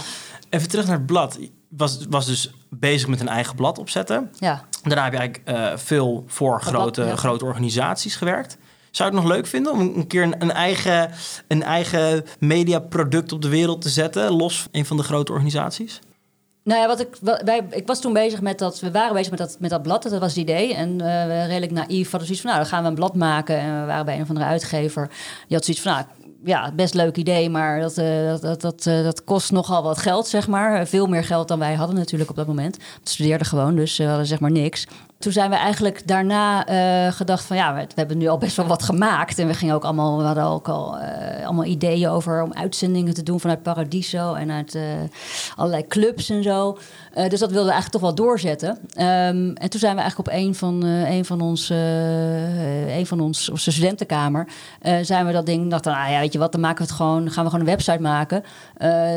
[0.50, 1.38] Even terug naar het blad.
[1.70, 4.32] Was, was dus bezig met een eigen blad opzetten.
[4.40, 4.64] Ja.
[4.84, 7.16] Daarna heb je eigenlijk uh, veel voor grote, blad, ja.
[7.16, 8.58] grote organisaties gewerkt.
[8.92, 11.12] Zou je het nog leuk vinden om een keer een, een eigen,
[11.48, 16.00] een eigen mediaproduct op de wereld te zetten, los van een van de grote organisaties?
[16.64, 17.08] Nou ja, wat ik,
[17.44, 18.80] wij, ik was toen bezig met dat.
[18.80, 20.74] We waren bezig met dat, met dat blad, dat was het idee.
[20.74, 23.58] En uh, redelijk naïef hadden zoiets van: nou, dan gaan we een blad maken.
[23.58, 25.08] En we waren bij een of andere uitgever.
[25.48, 26.06] Die had zoiets van: nou,
[26.44, 30.48] ja, best leuk idee, maar dat, dat, dat, dat, dat, kost nogal wat geld, zeg
[30.48, 30.88] maar.
[30.88, 32.78] Veel meer geld dan wij hadden natuurlijk op dat moment.
[32.78, 34.88] We studeerden gewoon, dus we hadden zeg maar niks
[35.20, 38.66] toen zijn we eigenlijk daarna uh, gedacht van ja, we, hebben nu al best wel
[38.66, 39.40] wat gemaakt.
[39.40, 43.24] En we gingen ook allemaal, hadden ook al uh, allemaal ideeën over om uitzendingen te
[43.24, 44.84] doen vanuit Paradiso en uit uh,
[45.56, 46.78] allerlei clubs en zo.
[47.14, 48.70] dus dat wilden we eigenlijk toch wel doorzetten.
[48.70, 53.50] Um, en toen zijn we eigenlijk op een van, een van ons, een van ons,
[53.50, 54.48] onze studentenkamer,
[55.02, 57.32] zijn we dat ding, dachten, nou ja, weet je wat, dan maken we het gewoon,
[57.32, 58.44] gaan we gewoon een website maken.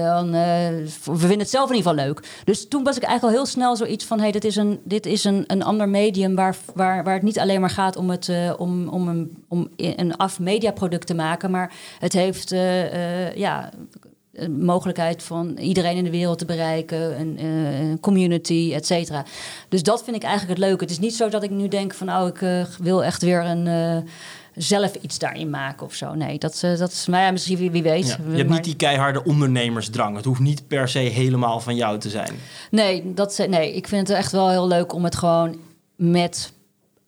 [0.05, 2.43] dan, we vinden het zelf in ieder geval leuk.
[2.45, 5.07] Dus toen was ik eigenlijk al heel snel zoiets van, hey, dit is een, dit
[5.07, 8.29] is een, een ander medium waar, waar, waar het niet alleen maar gaat om, het,
[8.29, 13.71] uh, om, om, een, om een af-mediaproduct te maken, maar het heeft uh, uh, ja,
[14.33, 19.25] een mogelijkheid van iedereen in de wereld te bereiken, een, een community, et cetera.
[19.69, 20.83] Dus dat vind ik eigenlijk het leuke.
[20.83, 24.05] Het is niet zo dat ik nu denk van, oh, ik wil echt weer een
[24.55, 26.15] zelf iets daarin maken of zo.
[26.15, 28.07] Nee, dat, uh, dat is maar ja, misschien wie, wie weet.
[28.07, 30.17] Ja, je hebt niet die keiharde ondernemersdrang.
[30.17, 32.33] Het hoeft niet per se helemaal van jou te zijn.
[32.71, 35.57] Nee, dat, nee, ik vind het echt wel heel leuk om het gewoon
[36.01, 36.53] met,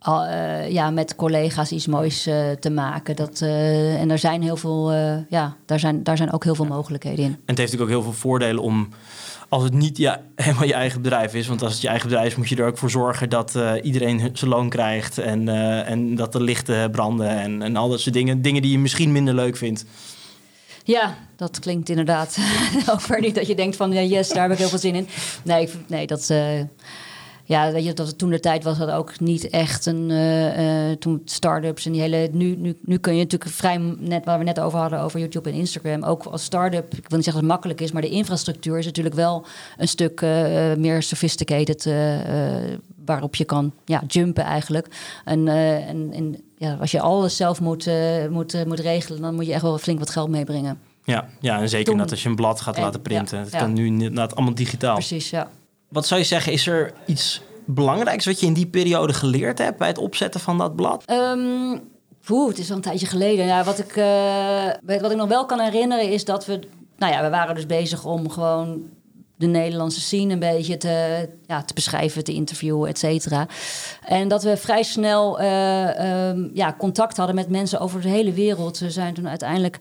[0.09, 3.17] uh, ja, met collega's iets moois uh, te maken.
[3.17, 4.93] Dat, uh, en er zijn heel veel,
[5.29, 7.31] ja, daar zijn, daar zijn ook heel veel mogelijkheden in.
[7.31, 8.89] En het heeft natuurlijk ook heel veel voordelen om
[9.53, 11.47] als het niet ja, helemaal je eigen bedrijf is.
[11.47, 13.73] Want als het je eigen bedrijf is, moet je er ook voor zorgen dat uh,
[13.83, 15.19] iedereen zijn loon krijgt.
[15.19, 18.43] En, uh, en dat de lichten branden en, en al dat soort dingen.
[18.43, 19.85] Dingen die je misschien minder leuk vindt.
[20.85, 22.39] Ja, dat klinkt inderdaad
[22.93, 25.09] ook niet dat je denkt van ja, yes, daar heb ik heel veel zin in.
[25.43, 26.29] Nee, ik, nee dat.
[26.31, 26.61] Uh,
[27.53, 30.88] ja, weet je, dat het toen de tijd was dat ook niet echt een uh,
[30.88, 32.29] uh, toen start-ups en die hele.
[32.33, 35.51] Nu, nu, nu kun je natuurlijk vrij net waar we net over hadden over YouTube
[35.51, 36.95] en Instagram, ook als start-up.
[36.95, 39.88] Ik wil niet zeggen dat het makkelijk is, maar de infrastructuur is natuurlijk wel een
[39.88, 40.31] stuk uh,
[40.75, 41.91] meer sophisticated.
[43.05, 44.87] waarop je kan ja, jumpen eigenlijk.
[45.25, 47.91] En, en, en ja, als je alles zelf moet,
[48.31, 50.81] moet, moet regelen, dan moet je echt wel flink wat geld meebrengen.
[51.05, 53.38] Ja, ja, en zeker dat als je een blad gaat laten printen.
[53.38, 54.95] Ja, het kan nu inderdaad allemaal digitaal.
[54.95, 55.51] Precies, ja.
[55.93, 59.79] Wat zou je zeggen, is er iets belangrijks wat je in die periode geleerd hebt
[59.79, 61.05] bij het opzetten van dat blad?
[61.11, 61.91] Um,
[62.27, 63.47] het is al een tijdje geleden.
[63.47, 66.61] Ja, wat, ik, uh, wat ik nog wel kan herinneren is dat we...
[66.97, 68.83] Nou ja, we waren dus bezig om gewoon
[69.37, 73.47] de Nederlandse scene een beetje te, ja, te beschrijven, te interviewen, et cetera.
[74.07, 78.33] En dat we vrij snel uh, um, ja, contact hadden met mensen over de hele
[78.33, 78.79] wereld.
[78.79, 79.79] We zijn toen uiteindelijk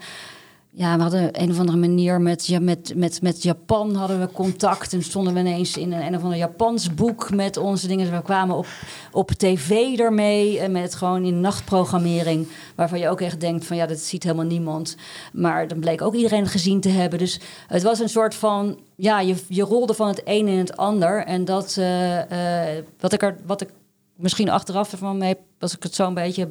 [0.74, 4.94] ja, we hadden een of andere manier met, met, met, met Japan hadden we contact.
[4.94, 8.12] En stonden we ineens in een, een of ander Japans boek met onze dingen.
[8.12, 8.68] We kwamen op,
[9.12, 12.48] op tv ermee, eh, met gewoon in nachtprogrammering.
[12.76, 14.98] Waarvan je ook echt denkt van ja, dat ziet helemaal niemand.
[15.34, 17.20] Maar dan bleek ook iedereen gezien te hebben.
[17.20, 20.78] Dus het was een soort van, ja, je, je rolde van het een in het
[20.78, 21.26] ander.
[21.26, 23.70] En dat, uh, uh, wat, ik er, wat ik
[24.16, 26.50] misschien achteraf ervan mee, als ik het zo een beetje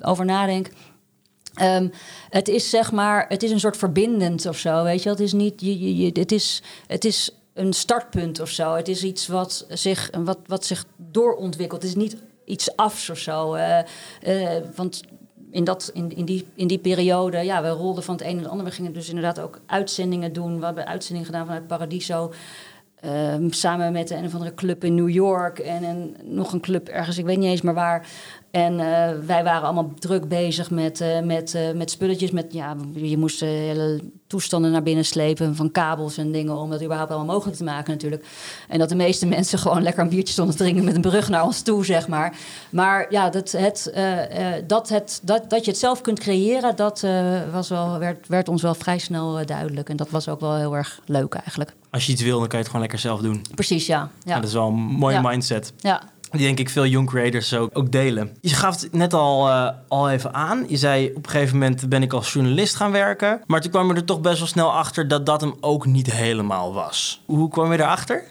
[0.00, 0.70] over nadenk
[1.60, 1.90] Um,
[2.30, 5.08] het is zeg maar, het is een soort verbindend of zo, weet je.
[5.08, 8.74] Het is niet, je, je, je, is, het is een startpunt of zo.
[8.74, 11.82] Het is iets wat zich, wat, wat zich doorontwikkelt.
[11.82, 13.54] Het is niet iets afs of zo.
[13.54, 13.78] Uh,
[14.26, 15.02] uh, want
[15.50, 18.38] in, dat, in, in, die, in die periode, ja, we rolden van het een en
[18.38, 18.66] het ander.
[18.66, 20.58] We gingen dus inderdaad ook uitzendingen doen.
[20.58, 22.32] We hebben uitzendingen gedaan vanuit Paradiso.
[23.04, 27.18] Um, samen met een of andere club in New York en nog een club ergens,
[27.18, 28.06] ik weet niet eens maar waar.
[28.52, 32.30] En uh, wij waren allemaal druk bezig met, uh, met, uh, met spulletjes.
[32.30, 36.56] Met, ja, je moest hele toestanden naar binnen slepen van kabels en dingen...
[36.56, 38.24] om dat überhaupt allemaal mogelijk te maken natuurlijk.
[38.68, 40.84] En dat de meeste mensen gewoon lekker een biertje stonden te drinken...
[40.84, 42.36] met een brug naar ons toe, zeg maar.
[42.70, 43.92] Maar ja, dat, het,
[44.66, 46.76] dat, het, dat, dat je het zelf kunt creëren...
[46.76, 47.06] dat
[47.52, 49.88] was wel, werd, werd ons wel vrij snel duidelijk.
[49.88, 51.74] En dat was ook wel heel erg leuk eigenlijk.
[51.92, 53.44] Als je iets wil, dan kan je het gewoon lekker zelf doen.
[53.54, 54.10] Precies, ja.
[54.24, 54.34] ja.
[54.34, 55.72] dat is wel een mooie mindset.
[55.78, 56.02] Ja,
[56.32, 58.36] die denk ik veel young creators ook, ook delen.
[58.40, 60.64] Je gaf het net al, uh, al even aan.
[60.68, 63.40] Je zei op een gegeven moment ben ik als journalist gaan werken.
[63.46, 66.12] Maar toen kwam je er toch best wel snel achter dat dat hem ook niet
[66.12, 67.22] helemaal was.
[67.26, 68.24] Hoe kwam je erachter?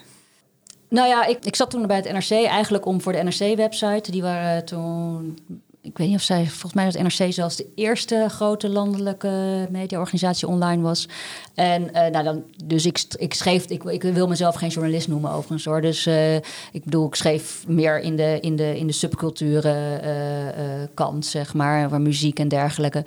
[0.89, 4.12] Nou ja, ik, ik zat toen bij het NRC eigenlijk om voor de NRC-website.
[4.12, 5.38] Die waren toen
[5.82, 10.48] ik weet niet of zij, volgens mij was NRC zelfs de eerste grote landelijke mediaorganisatie
[10.48, 11.08] online was.
[11.54, 15.32] En uh, nou dan, dus ik, ik schreef, ik, ik wil mezelf geen journalist noemen
[15.32, 15.82] overigens hoor.
[15.82, 16.36] Dus uh,
[16.72, 21.54] ik bedoel, ik schreef meer in de, in de, in de subculturen uh, kant, zeg
[21.54, 23.06] maar, waar muziek en dergelijke.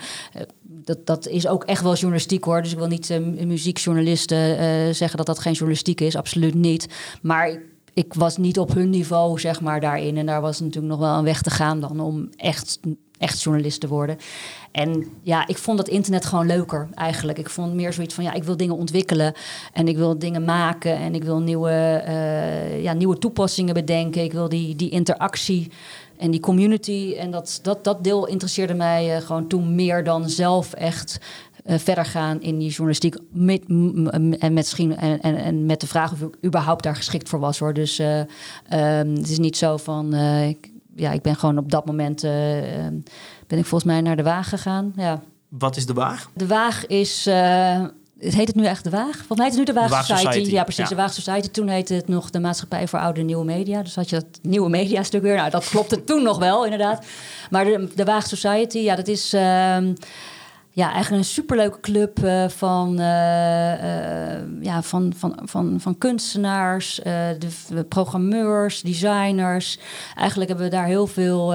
[0.62, 2.62] dat, dat is ook echt wel journalistiek hoor.
[2.62, 6.88] Dus ik wil niet muziekjournalisten zeggen dat dat geen journalistiek is, absoluut niet.
[7.22, 7.60] Maar
[7.94, 10.16] ik was niet op hun niveau, zeg maar, daarin.
[10.16, 12.80] En daar was natuurlijk nog wel een weg te gaan dan om echt,
[13.18, 14.16] echt journalist te worden.
[14.72, 17.38] En ja, ik vond dat internet gewoon leuker eigenlijk.
[17.38, 19.34] Ik vond meer zoiets van, ja, ik wil dingen ontwikkelen
[19.72, 24.24] en ik wil dingen maken en ik wil nieuwe, uh, ja, nieuwe toepassingen bedenken.
[24.24, 25.70] Ik wil die, die interactie
[26.16, 27.14] en die community.
[27.18, 31.20] En dat, dat, dat deel interesseerde mij uh, gewoon toen meer dan zelf echt
[31.64, 33.16] eh, verder gaan in die journalistiek.
[33.30, 33.62] Met,
[34.38, 37.58] en, misschien, en, en, en, met de vraag of ik überhaupt daar geschikt voor was
[37.58, 37.74] hoor.
[37.74, 38.20] Dus uh,
[38.68, 40.14] het is niet zo van.
[40.14, 42.20] Ik, ja, ik ben gewoon op dat moment.
[42.20, 44.92] ben ik volgens mij naar de Waag gegaan.
[44.96, 45.22] Ja.
[45.48, 46.30] Wat is de Waag?
[46.34, 47.26] De Waag is
[48.24, 49.16] het heet het nu echt de Waag?
[49.16, 50.50] Volgens mij heet het nu de Waag, Society.
[50.50, 50.88] Ja, precies.
[50.88, 51.48] De Waag Society.
[51.48, 53.82] Toen heette het nog de Maatschappij voor Oude Nieuwe Media.
[53.82, 55.36] Dus had je dat nieuwe media stuk weer.
[55.36, 57.04] Nou, dat klopte toen nog wel, inderdaad.
[57.50, 59.34] Maar de, de Waag Society, ja, dat is...
[59.34, 59.76] Uh,
[60.74, 67.00] ja, eigenlijk een superleuke club uh, van, uh, ja, van, van, van, van kunstenaars,
[67.68, 69.78] de programmeurs, designers.
[70.16, 71.52] Eigenlijk hebben we daar heel veel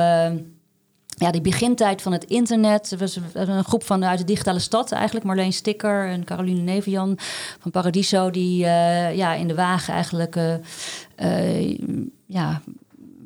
[1.07, 2.91] ja, die begintijd van het internet.
[2.91, 5.25] Er was een groep van uit de digitale stad eigenlijk.
[5.25, 7.17] Marleen Sticker en Caroline Nevian
[7.59, 8.29] van Paradiso.
[8.29, 8.57] Die
[9.15, 10.35] ja, in de wagen eigenlijk
[12.25, 12.61] ja,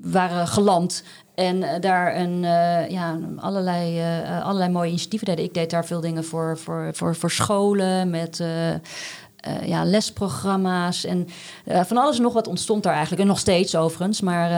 [0.02, 1.04] waren geland.
[1.36, 2.42] En daar een,
[2.90, 4.02] ja, allerlei,
[4.44, 5.46] allerlei mooie initiatieven deden.
[5.46, 8.44] Ik deed daar veel dingen voor, voor, voor, voor scholen met...
[9.66, 11.28] ja, lesprogramma's en
[11.66, 13.22] van alles en nog wat ontstond daar eigenlijk.
[13.22, 14.52] En nog steeds overigens, maar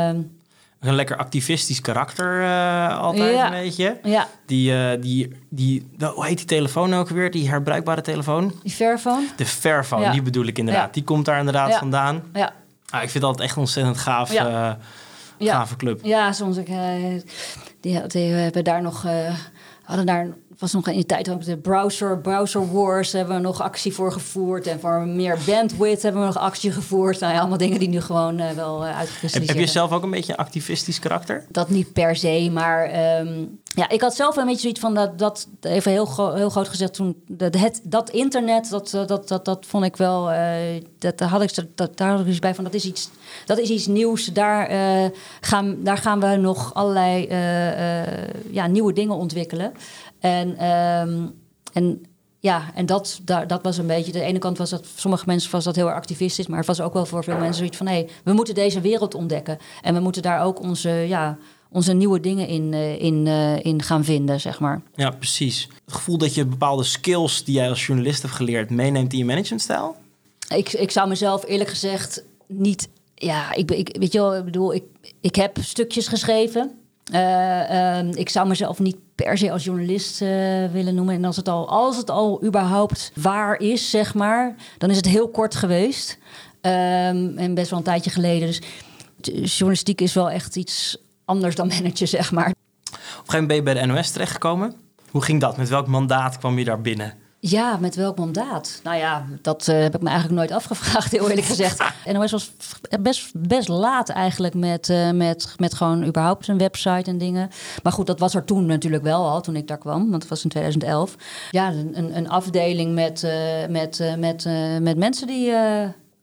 [0.80, 2.44] een lekker activistisch karakter
[2.92, 4.00] altijd een beetje.
[4.04, 4.28] Ja.
[4.46, 7.32] Die, die, die, hoe heet die telefoon ook weer?
[7.32, 8.54] Die herbruikbare telefoon?
[8.64, 9.28] Die Fairphone?
[9.36, 10.94] De Fairphone, die bedoel ik inderdaad.
[10.94, 12.24] Die komt daar inderdaad vandaan.
[12.34, 12.54] Ja.
[12.90, 14.34] Ah, ik vind dat echt ontzettend gaaf,
[15.40, 16.00] uh, gave club.
[16.04, 16.58] Ja, soms.
[16.58, 16.68] Ik,
[17.80, 19.06] die, die hebben daar nog...
[19.84, 20.28] hadden daar
[20.60, 24.12] was nog in de tijd ook de browser, browser wars hebben we nog actie voor
[24.12, 24.68] gevoerd.
[24.68, 27.20] En voor meer bandwidth hebben we nog actie gevoerd.
[27.20, 30.04] Nou ja, allemaal dingen die nu gewoon uh, wel uh, Heb, heb je zelf ook
[30.04, 31.46] een beetje een activistisch karakter?
[31.50, 35.20] Dat niet per se, maar um, ja, ik had zelf een beetje zoiets van dat,
[35.20, 39.46] dat even heel, heel groot gezegd toen, dat, het, dat internet, dat, eh, dat, dat,
[39.46, 40.40] dat vond ik wel, uh,
[41.00, 43.10] dat, daar had ik, dat, daar had ik dus bij van, dat is iets,
[43.46, 44.26] dat is iets nieuws.
[44.26, 44.70] Daar,
[45.42, 47.28] gaan, daar gaan we nog allerlei
[48.52, 49.74] ja, nieuwe dingen ontwikkelen.
[50.26, 51.34] En, um,
[51.74, 52.06] en
[52.40, 54.12] ja, en dat, daar, dat was een beetje.
[54.12, 56.82] De ene kant was dat sommige mensen was dat heel erg activistisch, maar het was
[56.82, 59.58] ook wel voor veel mensen zoiets van: hé, hey, we moeten deze wereld ontdekken.
[59.82, 61.38] En we moeten daar ook onze, ja,
[61.70, 64.82] onze nieuwe dingen in, uh, in, uh, in gaan vinden, zeg maar.
[64.96, 65.68] Ja, precies.
[65.86, 69.26] Het gevoel dat je bepaalde skills die jij als journalist hebt geleerd meeneemt in je
[69.26, 69.96] managementstijl?
[70.56, 72.90] Ik, ik zou mezelf eerlijk gezegd niet.
[73.16, 74.84] Ja, ik, ik weet je wel, ik bedoel, ik,
[75.22, 76.72] ik heb stukjes geschreven.
[77.14, 80.30] Uh, ik zou mezelf niet per se als journalist uh,
[80.72, 81.16] willen noemen.
[81.16, 85.06] En als het, al, als het al überhaupt waar is, zeg maar, dan is het
[85.06, 86.18] heel kort geweest.
[86.62, 88.48] Um, en best wel een tijdje geleden.
[89.18, 92.50] Dus journalistiek is wel echt iets anders dan managen, zeg maar.
[92.50, 94.76] Op een gegeven moment ben je bij de NOS terechtgekomen.
[95.12, 95.58] Hoe ging dat?
[95.58, 97.14] Met welk mandaat kwam je daar binnen?
[97.48, 98.80] Ja, met welk mandaat?
[98.84, 101.84] Nou ja, dat uh, heb ik me eigenlijk nooit afgevraagd, heel eerlijk gezegd.
[102.14, 102.52] NOS was
[103.00, 107.50] best, best laat eigenlijk met, uh, met, met gewoon überhaupt een website en dingen.
[107.84, 110.28] Maar goed, dat was er toen natuurlijk wel al, toen ik daar kwam, want het
[110.28, 111.16] was in 2011.
[111.52, 113.32] Ja, een, een afdeling met, uh,
[113.70, 114.46] met, met,
[114.82, 115.54] met mensen die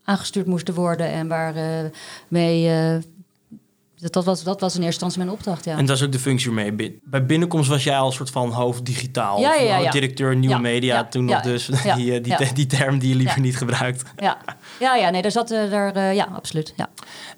[0.05, 1.55] aangestuurd moesten worden en waar
[2.29, 2.71] mee
[4.11, 5.77] dat, was, dat was in eerste instantie mijn opdracht, ja.
[5.77, 7.01] En dat is ook de functie waarmee...
[7.05, 9.41] Bij binnenkomst was jij al soort van hoofd digitaal.
[9.41, 11.67] Ja, ja, ja, directeur nieuwe media toen nog dus.
[11.97, 14.03] die, die, die, term die je liever niet gebruikt.
[14.17, 14.39] Ja,
[14.81, 15.71] ja, ja nee, daar zat er...
[15.71, 16.91] Daar, uh, ja, absoluut, ja.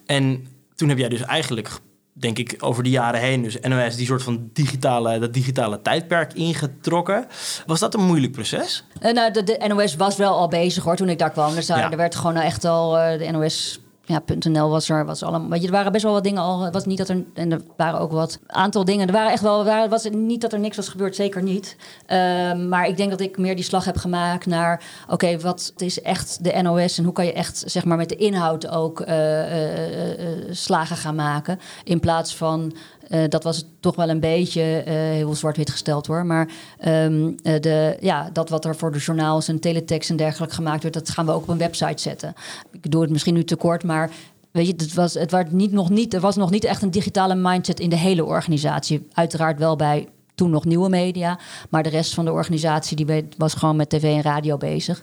[0.07, 1.71] En toen heb jij dus eigenlijk,
[2.13, 3.43] denk ik, over de jaren heen...
[3.43, 7.27] dus NOS die soort van digitale, dat digitale tijdperk ingetrokken.
[7.67, 8.85] Was dat een moeilijk proces?
[9.03, 11.55] Uh, nou, de, de, NOS was wel al bezig, hoor, toen ik daar kwam.
[11.55, 12.99] Dus daar, er werd gewoon echt al...
[12.99, 16.13] Uh, de NOS ja, .nl was er, was allemaal, weet je, er waren best wel
[16.13, 16.61] wat dingen al.
[16.61, 19.07] Het was niet dat er, en er waren ook wat aantal dingen.
[19.07, 21.77] Er waren echt wel, er was niet dat er niks was gebeurd, zeker niet.
[22.13, 26.03] Um, maar ik denk dat ik meer die slag heb gemaakt naar, oké, wat is
[26.03, 29.09] echt de NOS en hoe kan je echt, zeg maar, met de inhoud ook uh,
[29.09, 31.59] uh, uh, slagen gaan maken.
[31.85, 32.73] In plaats van
[33.09, 36.27] uh, dat was toch wel een beetje uh, heel zwart-wit gesteld hoor.
[36.27, 36.49] Maar
[36.87, 40.83] um, uh, de, ja, dat wat er voor de journaals en teletext en dergelijke gemaakt
[40.83, 42.35] wordt, dat gaan we ook op een website zetten.
[42.71, 44.11] Ik doe het misschien nu te kort, maar
[44.51, 46.91] weet je, het was, het was niet, nog niet, er was nog niet echt een
[46.91, 49.09] digitale mindset in de hele organisatie.
[49.13, 51.39] Uiteraard wel bij toen nog nieuwe media.
[51.71, 55.03] Maar de rest van de organisatie die was gewoon met tv en radio bezig.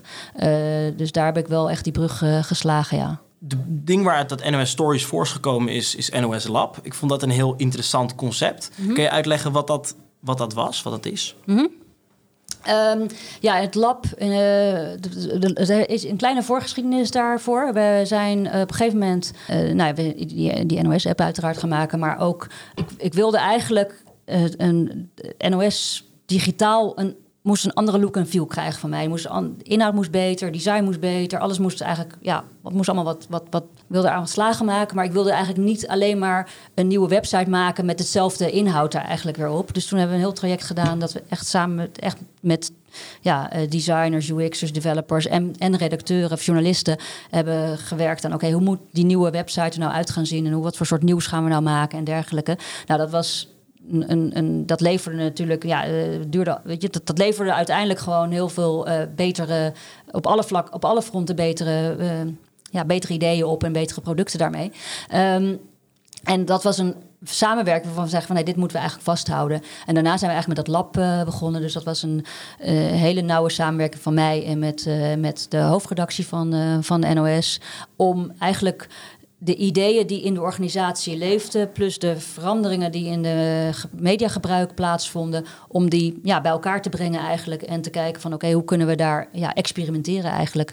[0.96, 4.70] Dus daar heb ik wel echt die brug geslagen, ja de ding waar dat NOS
[4.70, 6.78] Stories voorgekomen is, is NOS Lab.
[6.82, 8.70] Ik vond dat een heel interessant concept.
[8.76, 11.36] Mm Kun je uitleggen wat dat, wat dat was, wat dat is?
[11.44, 11.70] Mm -hmm.
[13.00, 13.06] um,
[13.40, 17.72] ja, het lab uh, er is een kleine voorgeschiedenis daarvoor.
[17.72, 21.98] We zijn uh, op een gegeven moment, uh, nou, die, die NOS-app uiteraard gaan maken,
[21.98, 24.02] maar ook ik, ik wilde eigenlijk
[24.56, 25.10] een
[25.48, 29.08] NOS digitaal een moest een andere look en feel krijgen van mij.
[29.08, 29.28] Moest,
[29.62, 31.38] inhoud moest beter, design moest beter.
[31.38, 34.96] Alles moest eigenlijk, ja, wat moest allemaal wat, wat, wat wilde aan slagen maken.
[34.96, 39.04] Maar ik wilde eigenlijk niet alleen maar een nieuwe website maken met hetzelfde inhoud daar
[39.04, 39.74] eigenlijk weer op.
[39.74, 42.72] Dus toen hebben we een heel traject gedaan dat we echt samen met, echt met
[43.20, 46.98] ja, eh, designers, UX'ers, developers en, en redacteuren of journalisten
[47.30, 50.52] hebben gewerkt aan oké, hoe moet die nieuwe website er nou uit gaan zien en
[50.52, 52.58] hoe, wat voor soort nieuws gaan we nou maken en dergelijke.
[52.86, 53.51] Nou, dat was
[54.66, 58.88] dat leverde natuurlijk, ja, uh, duurde, weet je, dat, dat leverde uiteindelijk gewoon heel veel
[58.88, 59.72] uh, betere,
[60.10, 62.32] op alle vlak, op alle fronten betere, uh,
[62.70, 64.72] ja, betere ideeën op en betere producten daarmee.
[65.14, 65.60] Um,
[66.22, 69.62] en dat was een samenwerking waarvan we zeggen van nee, dit moeten we eigenlijk vasthouden.
[69.86, 71.60] En daarna zijn we eigenlijk met dat lab begonnen.
[71.60, 72.24] Dus dat was een
[72.94, 77.60] hele nauwe samenwerking van mij en met, met de hoofdredactie van, van de NOS.
[77.96, 78.88] Om eigenlijk
[79.44, 85.44] de ideeën die in de organisatie leefden, plus de veranderingen die in de mediagebruik plaatsvonden,
[85.68, 88.64] om die ja, bij elkaar te brengen eigenlijk en te kijken van oké, okay, hoe
[88.64, 90.72] kunnen we daar ja, experimenteren eigenlijk.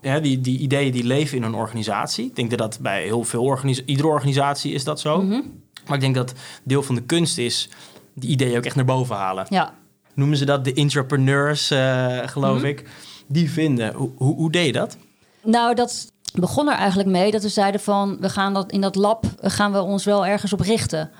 [0.00, 2.26] Ja, die, die ideeën die leven in een organisatie.
[2.26, 5.22] Ik denk dat dat bij heel veel organisaties, iedere organisatie is dat zo.
[5.22, 5.62] Mm -hmm.
[5.86, 7.68] Maar ik denk dat deel van de kunst is
[8.14, 9.46] die ideeën ook echt naar boven halen.
[9.48, 9.74] Ja.
[10.14, 12.68] Noemen ze dat de entrepreneurs, uh, geloof mm -hmm.
[12.68, 12.84] ik.
[13.26, 13.94] Die vinden.
[13.94, 14.96] Hoe, hoe, hoe deed je dat?
[15.42, 18.94] Nou, dat begon er eigenlijk mee dat we zeiden van we gaan dat in dat
[18.94, 21.10] lab gaan we ons wel ergens op richten.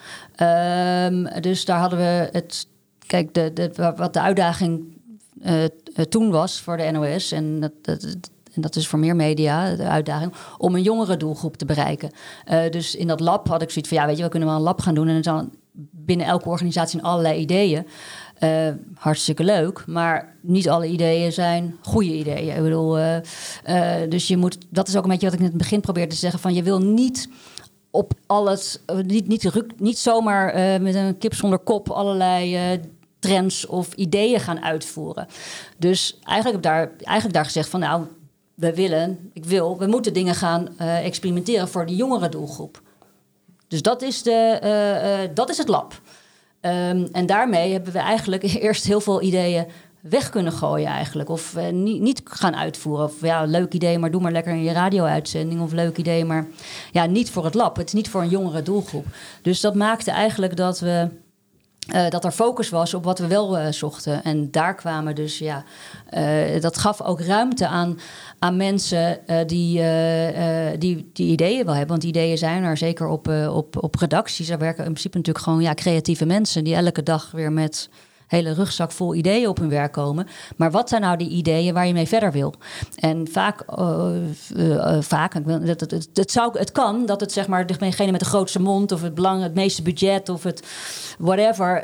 [0.43, 2.67] Um, dus daar hadden we het.
[3.07, 4.97] Kijk, de, wat de uitdaging
[5.43, 5.65] uh,
[6.09, 7.73] toen was voor de NOS en dat,
[8.53, 12.11] en dat is voor meer media de uitdaging, om een jongere doelgroep te bereiken.
[12.71, 14.63] Dus in dat lab had ik zoiets van, ja, weet je, we kunnen wel een
[14.63, 15.51] lab gaan doen en dan
[15.91, 17.87] binnen elke organisatie allerlei ideeën.
[18.41, 22.57] Uh, hartstikke leuk, maar niet alle ideeën zijn goede ideeën.
[22.57, 23.17] Ik bedoel, uh,
[23.69, 26.11] uh, dus je moet, dat is ook een beetje wat ik in het begin probeerde
[26.11, 27.29] te zeggen: van je wil niet
[27.91, 32.81] op alles, niet, niet, niet zomaar met een kip zonder kop allerlei
[33.19, 35.27] trends of ideeën gaan uitvoeren.
[35.79, 38.05] Dus eigenlijk heb ik daar, eigenlijk daar gezegd van nou,
[38.55, 42.83] we willen, ik wil, we moeten dingen gaan experimenteren voor de jongere doelgroep.
[43.69, 46.01] Dus dat is, de, dat is het lab.
[46.61, 49.67] Um, en daarmee hebben we eigenlijk eerst heel veel ideeën
[50.01, 51.29] weg kunnen gooien eigenlijk.
[51.29, 53.05] Of uh, niet, niet gaan uitvoeren.
[53.05, 55.61] Of ja, leuk idee, maar doe maar lekker in je radio-uitzending.
[55.61, 56.47] Of leuk idee, maar
[56.93, 57.77] ja, niet voor het lab.
[57.77, 59.07] Het is niet voor een jongere doelgroep.
[59.43, 61.09] Dus dat maakte eigenlijk dat we...
[61.95, 64.25] Uh, dat er focus was op wat we wel uh, zochten.
[64.25, 65.65] En daar kwamen dus, ja,
[66.11, 67.99] uh, dat gaf ook ruimte aan,
[68.39, 69.83] aan mensen die,
[70.79, 71.91] die, die ideeën wel hebben.
[71.91, 74.49] Want ideeën zijn er zeker op, op, op redacties.
[74.49, 77.89] Daar werken in principe natuurlijk gewoon ja, creatieve mensen die elke dag weer met
[78.29, 80.27] hele rugzak vol ideeën op hun werk komen.
[80.57, 82.55] Maar wat zijn nou die ideeën waar je mee verder wil?
[82.95, 84.09] En vaak, uh,
[84.57, 88.27] uh, vaak het, het, het, zou, het kan dat het zeg maar degene met de
[88.27, 90.67] grootste mond of het, belang, het meeste budget of het
[91.19, 91.83] whatever,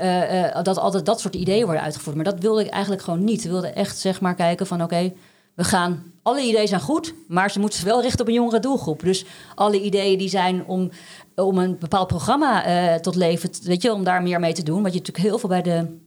[0.63, 2.17] dat altijd dat soort ideeën worden uitgevoerd.
[2.17, 3.45] Maar dat wilde ik eigenlijk gewoon niet.
[3.45, 5.13] Ik wilde echt zeg maar kijken van oké,
[5.55, 9.01] we gaan, alle ideeën zijn goed, maar ze moeten wel richten op een jongere doelgroep.
[9.01, 9.25] Dus
[9.55, 10.91] alle ideeën die zijn om,
[11.35, 14.83] om een bepaald programma tot leven, weet je, om daar meer mee te doen.
[14.83, 16.03] Wat je natuurlijk heel veel bij de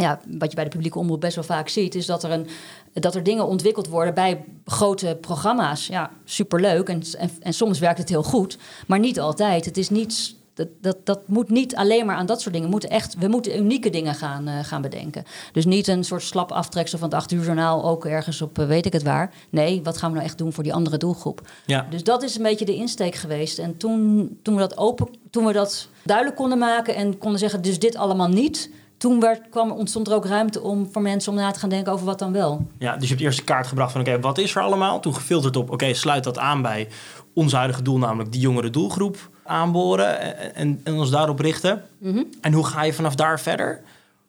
[0.00, 2.46] ja, wat je bij de publieke omroep best wel vaak ziet, is dat er, een,
[2.92, 5.86] dat er dingen ontwikkeld worden bij grote programma's.
[5.86, 6.88] Ja, superleuk.
[6.88, 9.64] En, en, en soms werkt het heel goed, maar niet altijd.
[9.64, 10.38] Het is niet.
[10.54, 12.68] Dat, dat, dat moet niet alleen maar aan dat soort dingen.
[12.68, 15.24] We moeten, echt, we moeten unieke dingen gaan, uh, gaan bedenken.
[15.52, 18.66] Dus niet een soort slap aftreksel van het 8 uur journaal ook ergens op uh,
[18.66, 19.32] weet ik het waar.
[19.50, 21.40] Nee, wat gaan we nou echt doen voor die andere doelgroep?
[21.66, 21.86] Ja.
[21.90, 23.58] Dus dat is een beetje de insteek geweest.
[23.58, 27.62] En toen, toen, we dat open, toen we dat duidelijk konden maken en konden zeggen,
[27.62, 28.70] dus dit allemaal niet
[29.00, 31.92] toen werd, kwam, ontstond er ook ruimte om voor mensen om na te gaan denken
[31.92, 32.66] over wat dan wel.
[32.78, 35.00] Ja, dus je hebt eerst een kaart gebracht van oké, wat is er allemaal?
[35.00, 36.88] Toen gefilterd op oké, sluit dat aan bij
[37.34, 40.18] ons huidige doel, namelijk die jongere doelgroep aanboren
[40.54, 41.82] en, en ons daarop richten.
[41.98, 42.26] Mm -hmm.
[42.40, 43.80] En hoe ga je vanaf daar verder?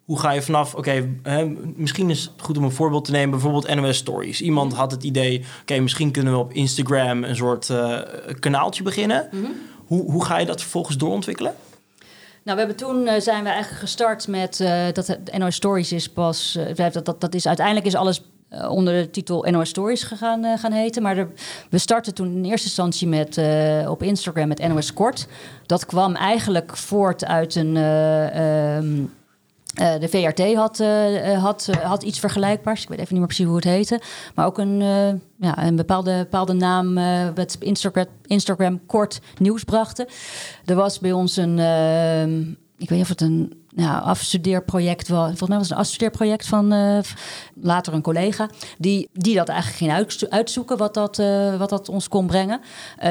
[0.06, 1.10] Hoe ga je vanaf, oké,
[1.76, 4.42] misschien is het goed om een voorbeeld te nemen, bijvoorbeeld NOS Stories.
[4.42, 8.00] Iemand had het idee, oké, misschien kunnen we op Instagram een soort uh,
[8.40, 9.28] kanaaltje beginnen.
[9.32, 9.54] Mm -hmm.
[9.86, 11.54] hoe, hoe ga je dat vervolgens doorontwikkelen?
[12.44, 15.92] Nou, we hebben toen uh, zijn we eigenlijk gestart met uh, dat het NOS Stories
[15.92, 16.60] is pas.
[16.76, 18.22] Dat, dat, dat is uiteindelijk is alles
[18.70, 21.02] onder de titel NOS Stories gegaan gaan heten.
[21.02, 21.28] Maar
[21.70, 23.42] we startten toen in eerste instantie met
[23.88, 25.28] op Instagram met NOS Kort.
[25.66, 27.76] Dat kwam eigenlijk voort uit een.
[27.76, 29.20] Um,
[29.80, 32.82] uh, de VRT had, uh, had, uh, had iets vergelijkbaars.
[32.82, 34.02] Ik weet even niet meer precies hoe het heette.
[34.36, 34.80] Maar ook een,
[35.40, 36.94] ja, een bepaalde, bepaalde naam
[37.36, 40.08] met Instagram, Instagram kort nieuws brachten.
[40.66, 41.60] Er was bij ons een,
[42.78, 45.28] ik weet niet of het een ja, afstudeerproject was.
[45.28, 46.68] Volgens mij was het een afstudeerproject van
[47.62, 48.50] later een collega.
[48.78, 51.18] Die, die dat eigenlijk ging uitzoeken wat dat,
[51.58, 52.62] wat dat ons kon brengen.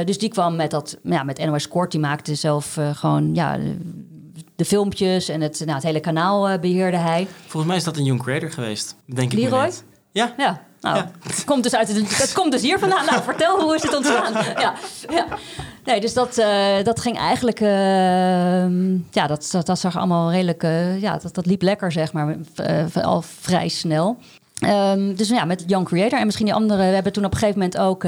[0.05, 1.91] dus die kwam met dat, ja, met NOS Kort.
[1.91, 3.59] Die maakte zelf gewoon, ja
[4.61, 7.29] de filmpjes en het, nou, het hele kanaal uh, beheerde hij.
[7.41, 9.39] Volgens mij is dat een young creator geweest, denk ik.
[9.39, 9.71] Leroy?
[10.13, 10.35] Ja.
[10.37, 10.61] Ja.
[10.81, 11.11] Nou, ja.
[11.23, 13.05] Het, komt dus uit het, komt dus hier vandaan.
[13.05, 14.33] Nou, vertel, hoe is het ontstaan?
[14.33, 14.75] Ja,
[15.11, 15.27] ja.
[15.85, 17.61] Nee, dus dat, uh, dat ging eigenlijk...
[17.61, 17.69] Uh,
[19.11, 20.63] ja, dat, dat, dat, zag allemaal redelijk...
[20.63, 22.37] Uh, ja, dat, dat liep lekker, zeg maar.
[23.03, 24.17] al vrij snel.
[24.65, 26.89] Um, dus ja, met Young Creator en misschien die andere...
[26.89, 28.05] We hebben toen op een gegeven moment ook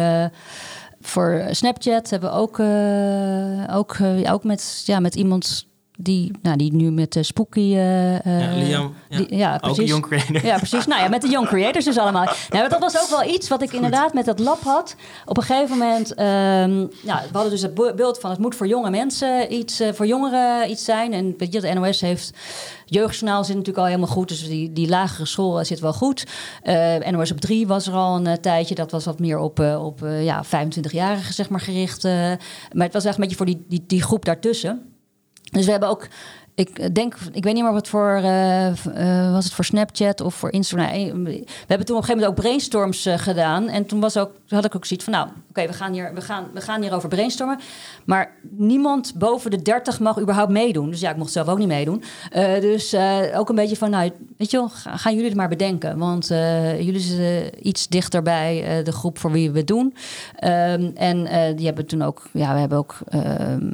[1.00, 5.66] voor Snapchat hebben we ook, uh, ook, uh, ook met, ja, met iemand
[6.02, 7.60] die, nou, die nu met de Spooky...
[7.60, 8.94] Uh, ja, Liam.
[9.08, 9.80] Ja, die, ja precies.
[9.80, 10.46] Ook Young Creator.
[10.46, 10.86] Ja, precies.
[10.86, 12.28] Nou ja, met de Young Creators dus allemaal.
[12.48, 14.96] Nou, dat was ook wel iets wat ik inderdaad met dat lab had.
[15.26, 16.10] Op een gegeven moment...
[16.10, 18.30] Um, nou, we hadden dus het beeld van...
[18.30, 19.80] het moet voor jonge mensen iets...
[19.80, 21.12] Uh, voor jongeren iets zijn.
[21.12, 22.30] En weet je, de NOS heeft...
[22.86, 24.28] Jeugdjournaal zit natuurlijk al helemaal goed.
[24.28, 26.26] Dus die, die lagere school zit wel goed.
[26.64, 28.74] Uh, NOS op 3 was er al een uh, tijdje.
[28.74, 32.02] Dat was wat meer op, uh, op ja, 25-jarigen zeg maar, gericht.
[32.02, 32.38] maar
[32.72, 34.91] het was echt een beetje voor die, die, die groep daartussen.
[35.52, 36.08] Dus we hebben ook
[36.54, 40.34] ik denk, ik weet niet meer wat voor, uh, uh, was het voor Snapchat of
[40.34, 41.24] voor Instagram.
[41.24, 43.68] We hebben toen op een gegeven moment ook brainstorms uh, gedaan.
[43.68, 46.20] En toen was ook, had ik ook zoiets van, nou, oké, we, gaan hier, we,
[46.20, 47.58] gaan, we gaan hierover brainstormen.
[48.04, 50.90] Maar niemand boven de 30 mag überhaupt meedoen.
[50.90, 52.02] Dus ja, ik mocht zelf ook niet meedoen.
[52.60, 52.96] dus
[53.34, 55.98] ook een beetje van, nou, weet je wel, gaan jullie het maar bedenken.
[55.98, 56.26] Want
[56.78, 59.94] jullie zitten iets dichter bij de groep voor wie we het doen.
[60.44, 63.70] Um, en die hebben toen ook, ja, we hebben ook ehm,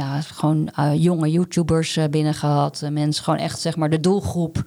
[0.00, 2.80] ja, gewoon uh, jonge YouTubers uh, binnen gehad.
[2.84, 4.62] Uh, mensen gewoon echt zeg maar de doelgroep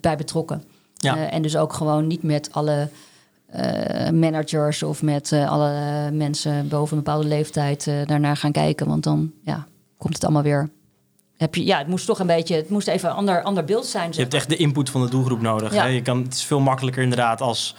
[0.00, 0.64] bij betrokken.
[0.96, 1.16] Ja.
[1.30, 2.88] en dus ook gewoon niet met alle
[4.12, 5.72] managers of met alle
[6.12, 8.86] mensen boven een bepaalde leeftijd daarnaar gaan kijken.
[8.86, 10.70] Want dan ja, komt het allemaal weer.
[11.36, 13.86] Heb je, ja, het moest toch een beetje, het moest even een ander, ander beeld
[13.86, 14.10] zijn.
[14.12, 15.74] Je hebt echt de input van de doelgroep nodig.
[15.74, 15.82] Ja.
[15.82, 15.88] Hè?
[15.88, 17.76] Je kan, het is veel makkelijker inderdaad als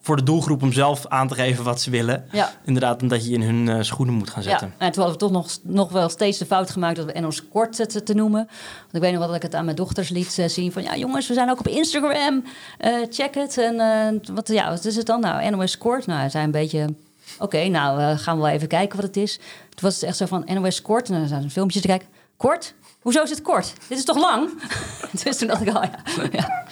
[0.00, 2.24] voor de doelgroep om zelf aan te geven wat ze willen.
[2.32, 2.52] Ja.
[2.64, 4.74] Inderdaad, omdat je in hun uh, schoenen moet gaan zetten.
[4.78, 7.20] Ja, en toen hadden we toch nog, nog wel steeds de fout gemaakt dat we
[7.20, 8.46] NOS kort te, te noemen.
[8.80, 10.82] Want ik weet nog wel dat ik het aan mijn dochters liet uh, zien van...
[10.82, 12.44] ja jongens, we zijn ook op Instagram,
[12.80, 13.58] uh, check het.
[13.58, 15.20] En wat, ja, wat is het dan?
[15.20, 16.06] Nou, NOS kort.
[16.06, 16.94] Nou, we zijn een beetje...
[17.38, 19.36] Oké, nou gaan we wel even kijken wat het is.
[19.36, 21.08] Toen was het echt zo van NOS kort.
[21.08, 22.08] En dan zijn een filmpje te kijken.
[22.36, 22.74] Kort?
[23.08, 23.72] Hoezo is het kort?
[23.88, 24.50] Dit is toch lang?
[25.24, 26.28] dus toen dacht ik, oh ja.
[26.30, 26.64] ja.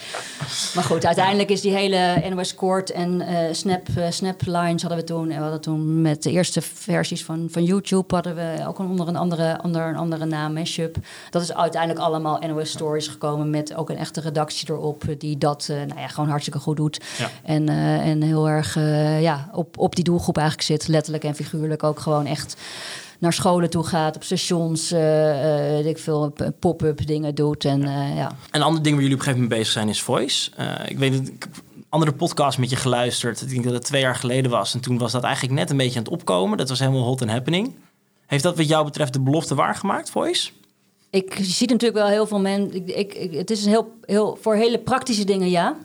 [0.75, 5.01] Maar goed, uiteindelijk is die hele NOS kort en uh, Snap, uh, Snap Lines hadden
[5.01, 5.31] we toen.
[5.31, 9.09] En we hadden toen met de eerste versies van, van YouTube hadden we ook onder
[9.09, 10.97] een andere, onder een andere naam, Mashup.
[11.31, 15.69] Dat is uiteindelijk allemaal NOS Stories gekomen met ook een echte redactie erop die dat
[15.71, 17.05] uh, nou ja, gewoon hartstikke goed doet.
[17.19, 17.31] Ja.
[17.43, 18.75] En, en heel erg
[19.21, 22.57] ja, op, op die doelgroep eigenlijk zit, letterlijk en figuurlijk ook gewoon echt
[23.19, 27.65] naar scholen toe gaat, op stations, uh, uh, ik veel pop-up dingen doet.
[27.65, 27.81] En,
[28.15, 28.37] ja.
[28.51, 30.51] Een ander ding waar jullie op een gegeven moment bezig zijn is voice.
[30.87, 31.49] ik weet het, ik
[31.89, 33.43] andere podcast met je geluisterd.
[33.43, 34.75] Ik denk dat het twee jaar geleden was.
[34.75, 36.59] En toen was dat eigenlijk net een beetje aan het opkomen.
[36.59, 37.75] Dat was helemaal hot and happening.
[38.27, 40.51] Heeft dat wat jou betreft de belofte waargemaakt, voice?
[41.11, 42.99] Ik zie natuurlijk wel heel veel mensen.
[42.99, 45.77] Ik, ik, het is een heel, heel, voor hele praktische dingen, ja.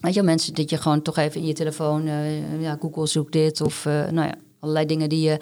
[0.00, 2.08] Weet je, mensen dat je gewoon toch even in je telefoon,
[2.60, 5.38] ja, Google zoekt dit of nou ja, allerlei dingen die je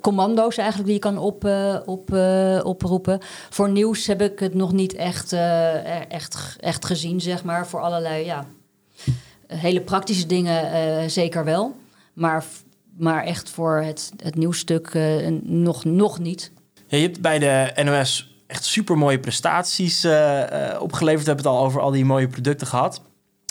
[0.00, 3.18] commando's eigenlijk die je kan op, uh, op, uh, oproepen.
[3.50, 5.32] Voor nieuws heb ik het nog niet echt,
[6.08, 7.66] echt, echt gezien, zeg maar.
[7.66, 8.46] Voor allerlei ja,
[9.46, 11.76] hele praktische dingen zeker wel.
[12.12, 12.44] Maar,
[12.98, 14.98] maar echt voor het, het nieuwsstuk
[15.42, 16.50] nog, nog niet.
[16.86, 20.06] Je hebt bij de NOS echt super mooie prestaties
[20.78, 21.24] opgeleverd.
[21.24, 23.00] We hebben het al over al die mooie producten gehad.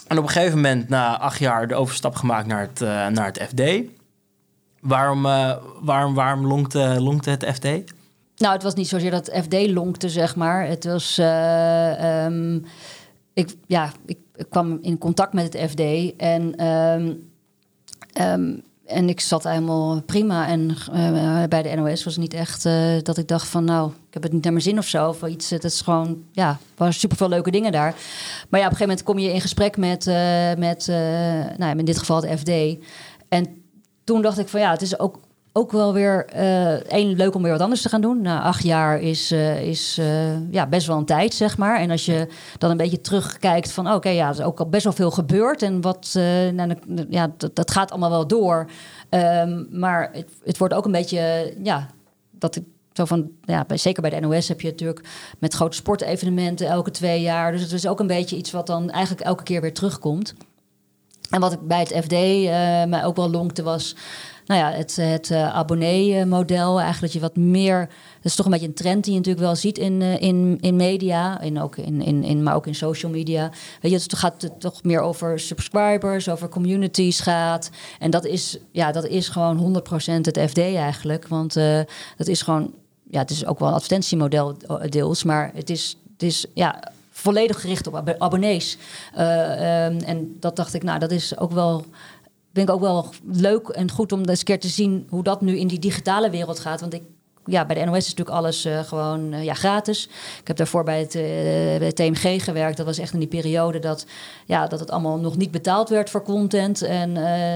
[0.07, 2.79] En op een gegeven moment, na acht jaar, de overstap gemaakt naar het,
[3.13, 3.61] naar het FD.
[4.85, 7.63] Waarom, uh, waarom, waarom lonkte, lonkte het FD?
[8.37, 10.67] Nou, het was niet zozeer dat het FD lonkte, zeg maar.
[10.67, 11.19] Het was...
[11.19, 12.65] Uh, um,
[13.33, 14.17] ik, ja, ik,
[14.49, 15.81] kwam in contact met het FD
[16.17, 16.65] en...
[16.67, 17.29] Um,
[18.21, 20.47] um, en ik zat helemaal prima.
[20.47, 22.63] En uh, bij de NOS was het niet echt
[23.05, 23.63] dat ik dacht van...
[23.63, 25.09] nou, ik heb het niet naar mijn zin of zo.
[25.09, 25.49] Of iets.
[25.49, 27.95] Het is gewoon, ja, waren superveel leuke dingen daar.
[28.49, 30.05] Maar ja, op een gegeven moment kom je in gesprek met...
[30.57, 30.87] Met
[31.57, 32.51] nou, in dit geval het FD.
[33.29, 33.64] En
[34.05, 35.19] toen dacht ik van ja, het is ook,
[35.51, 38.21] ook wel weer uh, leuk om weer wat anders te gaan doen.
[38.21, 41.79] Nou, acht jaar is, uh, is uh, ja, best wel een tijd, zeg maar.
[41.79, 42.27] En als je
[42.57, 45.61] dan een beetje terugkijkt van oké, ja, er is ook al best wel veel gebeurd.
[45.61, 46.11] En wat,
[46.53, 46.75] nou,
[47.09, 48.69] ja, dat, dat, gaat allemaal wel door.
[49.09, 51.89] Um, maar het, het, wordt ook een beetje, ja,
[52.31, 52.63] dat ik
[52.97, 55.07] zo van, ja, zeker bij de NOS heb je natuurlijk
[55.39, 57.51] met grote sportevenementen elke twee jaar.
[57.51, 60.35] Dus het is ook een beetje iets wat dan eigenlijk elke keer weer terugkomt.
[61.29, 62.49] En wat ik bij het FD uh,
[62.85, 63.95] mij ook wel lonkte was...
[64.45, 66.79] Nou ja, het, het uh, abonnee-model.
[66.79, 67.79] Eigenlijk dat je wat meer...
[68.15, 70.57] Dat is toch een beetje een trend die je natuurlijk wel ziet in, uh, in,
[70.61, 71.41] in media.
[71.41, 73.51] En ook in, in, in, maar ook in social media.
[73.81, 77.69] Weet je, het gaat toch meer over subscribers, over communities gaat.
[77.99, 81.27] En dat is, ja, dat is gewoon 100% het FD eigenlijk.
[81.27, 81.79] Want uh,
[82.17, 82.73] dat is gewoon
[83.09, 86.91] ja, het is ook wel een advertentiemodel eh, deels, maar het is, het is ja,
[87.15, 88.77] volledig gericht op ab- abonnees.
[89.13, 91.85] Eh, ehm, en dat dacht ik, nou, dat is ook wel
[92.53, 95.57] ik ook wel leuk en goed om eens een keer te zien hoe dat nu
[95.57, 96.81] in die digitale wereld gaat.
[96.81, 97.01] Want ik,
[97.45, 100.09] ja, bij de NOS is natuurlijk alles eh, gewoon eh, ja, gratis.
[100.39, 101.11] Ik heb daarvoor bij het,
[101.79, 102.77] bij TMG gewerkt.
[102.77, 104.05] Dat was echt in die periode dat,
[104.45, 106.81] ja, dat het allemaal nog niet betaald werd voor content.
[106.81, 107.13] En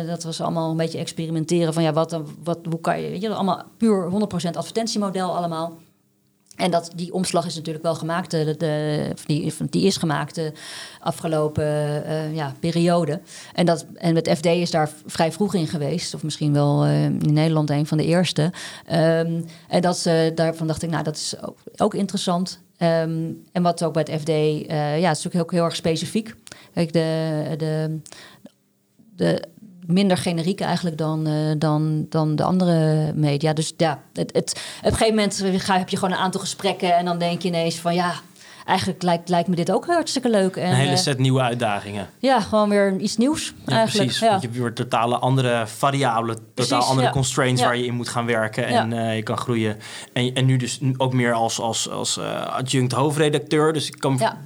[0.07, 3.29] dat was allemaal een beetje experimenteren van ja, wat, wat, hoe kan je, weet je,
[3.29, 5.77] allemaal puur 100% advertentiemodel allemaal.
[6.59, 10.35] En dat, die omslag is natuurlijk wel gemaakt, de, de, of die, die is gemaakt
[10.35, 10.51] de
[10.99, 13.21] afgelopen eh, ja, periode.
[13.53, 17.03] En, dat, en het FD is daar vrij vroeg in geweest, of misschien wel eh,
[17.03, 18.51] in Nederland een van de eerste.
[18.85, 22.59] Ehm, en dat, ze daarvan dacht ik, nou, dat is ook, ook interessant.
[22.77, 26.35] Ehm, en wat ook bij het FD, eh, ja, het is ook heel erg specifiek.
[26.73, 27.99] Kijk, de, de,
[29.15, 29.43] de
[29.89, 33.53] minder generiek eigenlijk dan, eh, dan, dan de andere media.
[33.53, 36.95] Dus ja, het, het, op een gegeven moment ga, heb je gewoon een aantal gesprekken
[36.95, 38.13] en dan denk je ineens van ja,
[38.65, 40.55] eigenlijk lijkt, lijkt me dit ook hartstikke leuk.
[40.55, 42.07] En, Een hele eh, set nieuwe uitdagingen.
[42.19, 44.05] ja, gewoon weer iets nieuws Ja, eigenlijk.
[44.05, 44.19] precies.
[44.19, 44.29] Ja.
[44.29, 47.13] Want je hebt weer totale andere variabelen, totaal Precies, andere ja.
[47.13, 49.77] constraints waar je in moet gaan werken en eh, je kan groeien.
[50.13, 53.73] En, en nu dus ook meer als, als, als adjunct hoofdredacteur.
[53.73, 54.37] Dus ik kan Ja.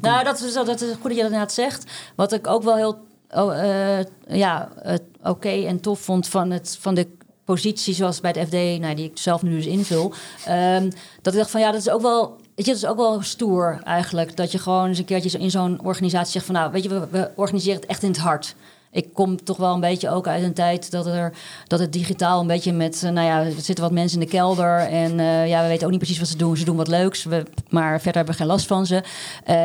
[0.00, 1.84] Nou, dat is, dat is goed dat je dat inderdaad zegt.
[2.14, 6.94] Wat ik ook wel heel eh, ja, eh, oké en tof vond van, het, van
[6.94, 7.06] de
[7.44, 10.12] positie zoals bij het FD, nou, die ik zelf nu dus invul.
[10.46, 10.90] ehm,
[11.22, 12.40] dat ik dacht van ja, dat is ook wel.
[12.54, 14.36] Weet je, dat is ook wel stoer eigenlijk.
[14.36, 17.06] Dat je gewoon eens een keertje in zo'n organisatie zegt van nou, weet je, we,
[17.10, 18.54] we organiseren het echt in het hart.
[18.90, 21.32] Ik kom toch wel een beetje ook uit een tijd dat, er,
[21.66, 23.02] dat het digitaal een beetje met...
[23.02, 25.84] eh, nou ja, er zitten wat mensen in de kelder en eh, ja, we weten
[25.84, 26.56] ook niet precies wat ze doen.
[26.56, 29.02] Ze doen wat leuks, we, maar verder hebben we geen last van ze.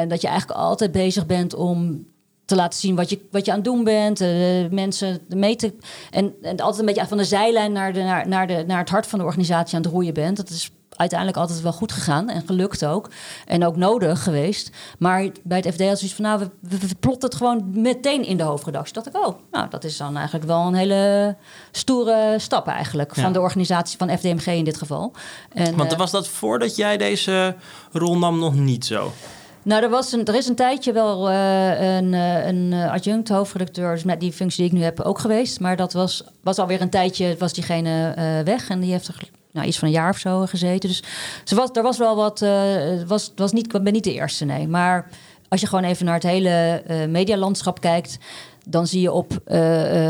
[0.08, 2.06] Dat je eigenlijk altijd bezig bent om
[2.48, 4.22] te laten zien wat je, wat je aan het doen bent.
[4.22, 4.30] eh,
[4.70, 5.74] mensen mee te...
[6.12, 8.90] En, en altijd een beetje van de zijlijn naar, de, naar, naar, de, naar het
[8.90, 10.38] hart van de organisatie aan het roeien bent.
[10.38, 13.10] Dat is uiteindelijk altijd wel goed gegaan en gelukt ook.
[13.46, 14.70] En ook nodig geweest.
[15.00, 18.26] Maar bij het FD had zoiets van, nou, we, we, we plotten het gewoon meteen
[18.26, 18.94] in de hoofdredactie.
[18.94, 21.36] Dat ik, oh, nou, dat is dan eigenlijk wel een hele
[21.72, 23.16] stoere stap eigenlijk.
[23.16, 23.22] Ja.
[23.22, 25.14] Van de organisatie van FDMG in dit geval.
[25.54, 27.56] En, Want eh, was dat voordat jij deze
[27.92, 29.12] rol nam nog niet zo?
[29.68, 33.30] Nou, er, was een, er is een tijdje wel eh, een, eh, een eh, adjunct
[33.30, 35.60] hoofdredacteur, dus met die functie die ik nu heb, ook geweest.
[35.60, 38.14] Maar dat was, was alweer een tijdje, was diegene
[38.46, 38.70] weg.
[38.70, 40.90] En die heeft er nou, iets van een jaar of zo gezeten.
[40.90, 41.04] Dus
[41.56, 42.46] was, er was wel wat,
[43.08, 44.68] was, was niet, ik ben niet de eerste, nee.
[44.68, 45.10] Maar
[45.50, 48.18] als je gewoon even naar het hele medialandschap kijkt,
[48.66, 49.42] dan zie je op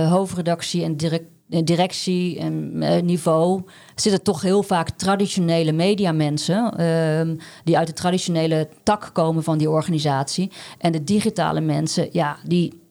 [0.09, 3.61] hoofdredactie en direct, directie en eh, niveau
[3.95, 9.69] zitten toch heel vaak traditionele mediamensen ehm die uit de traditionele tak komen van die
[9.69, 10.51] organisatie.
[10.77, 12.81] En de digitale mensen, ja, die,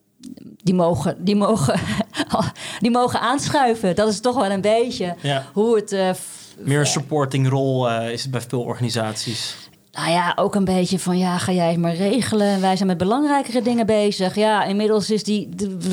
[0.62, 1.80] die, mogen, die, mogen,
[2.80, 3.94] die mogen aanschuiven.
[3.96, 5.46] Dat is toch wel een beetje Ja.
[5.52, 5.92] hoe het.
[5.92, 6.11] eh,
[6.59, 9.57] Meer supporting rol eh, is het bij veel organisaties.
[9.97, 12.61] Nou ja, ook een beetje van ja, ga jij het maar regelen.
[12.61, 14.34] Wij zijn met belangrijkere dingen bezig.
[14.34, 15.49] Ja, inmiddels is die,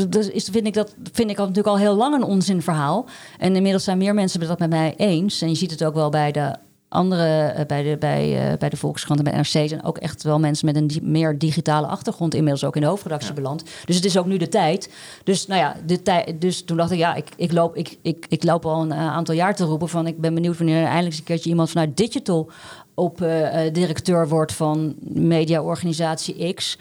[0.10, 3.06] dus is, vind ik dat vind ik al, natuurlijk al heel lang een onzinverhaal.
[3.40, 5.42] En inmiddels zijn meer mensen dat met mij eens.
[5.42, 6.56] En je ziet het ook wel bij de
[6.90, 10.24] andere, eh, bij de, bij, eh, bij de Volkskrant en bij NRC zijn ook echt
[10.24, 13.64] wel mensen met een di- meer digitale achtergrond inmiddels ook in de hoofdredactie beland.
[13.86, 14.90] Dus het is ook nu de tijd.
[15.24, 16.42] Dus nou ja, de tijd.
[16.42, 18.98] Dus toen dacht ik, ja, ik, ik, loop, ik, ik, ik loop al een eh,
[19.08, 21.70] aantal jaar te roepen van ik ben benieuwd wanneer er eindelijk eens een keertje iemand
[21.70, 22.50] vanuit digital
[22.96, 26.78] op eh, eh, directeur wordt van mediaorganisatie X.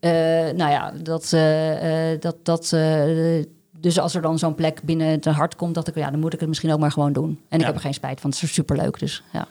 [0.00, 0.10] Eh,
[0.54, 1.30] nou ja, dat,
[2.20, 2.76] dat, dat
[3.80, 6.32] dus als er dan zo'n plek binnen het hart komt, dacht ik, ja, dan moet
[6.32, 7.40] ik het misschien ook maar gewoon doen.
[7.48, 8.30] En ik heb er geen spijt van.
[8.30, 9.48] Het is superleuk, dus ja.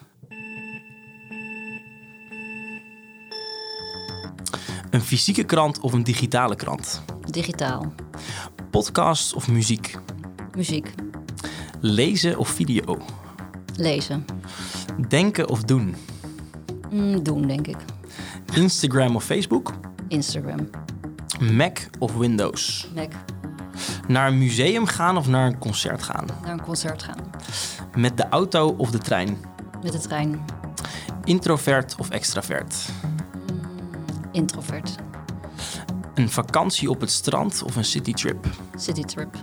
[4.90, 7.02] Een fysieke krant of een digitale krant?
[7.30, 7.94] Digitaal,
[8.70, 9.98] Podcast of muziek?
[10.56, 10.94] muziek,
[11.80, 13.00] Lezen of video?
[13.80, 14.26] lezen,
[15.08, 15.96] Denken of doen?
[16.92, 17.78] Mm, doen denk ik.
[18.54, 19.74] Instagram of Facebook?
[20.08, 20.70] Instagram,
[21.52, 22.88] Mac of Windows?
[22.96, 23.12] Mac,
[24.08, 26.26] Naar een museum gaan of naar een concert gaan?
[26.44, 27.18] naar een concert gaan,
[27.96, 29.38] Met de auto of de trein?
[29.84, 30.46] met de trein,
[31.24, 32.86] Introvert of extravert?
[34.32, 34.96] introvert,
[36.14, 38.48] Een vakantie op het strand of een citytrip?
[38.76, 39.36] citytrip,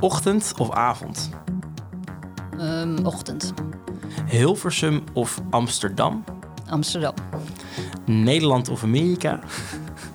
[0.00, 1.30] Ochtend of avond?
[2.58, 3.52] Ehm, ochtend,
[4.26, 6.24] Hilversum of Amsterdam?
[6.68, 7.14] Amsterdam.
[8.04, 9.40] Nederland of Amerika?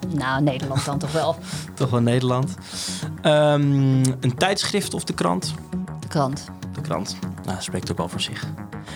[0.07, 1.35] Nou, Nederland dan toch wel.
[1.75, 2.55] Toch wel Nederland.
[3.21, 3.61] Ehm,
[4.19, 5.53] een tijdschrift of de krant?
[5.99, 6.45] De krant.
[6.73, 7.17] De krant.
[7.21, 8.47] Nou, dat spreekt ook wel voor zich.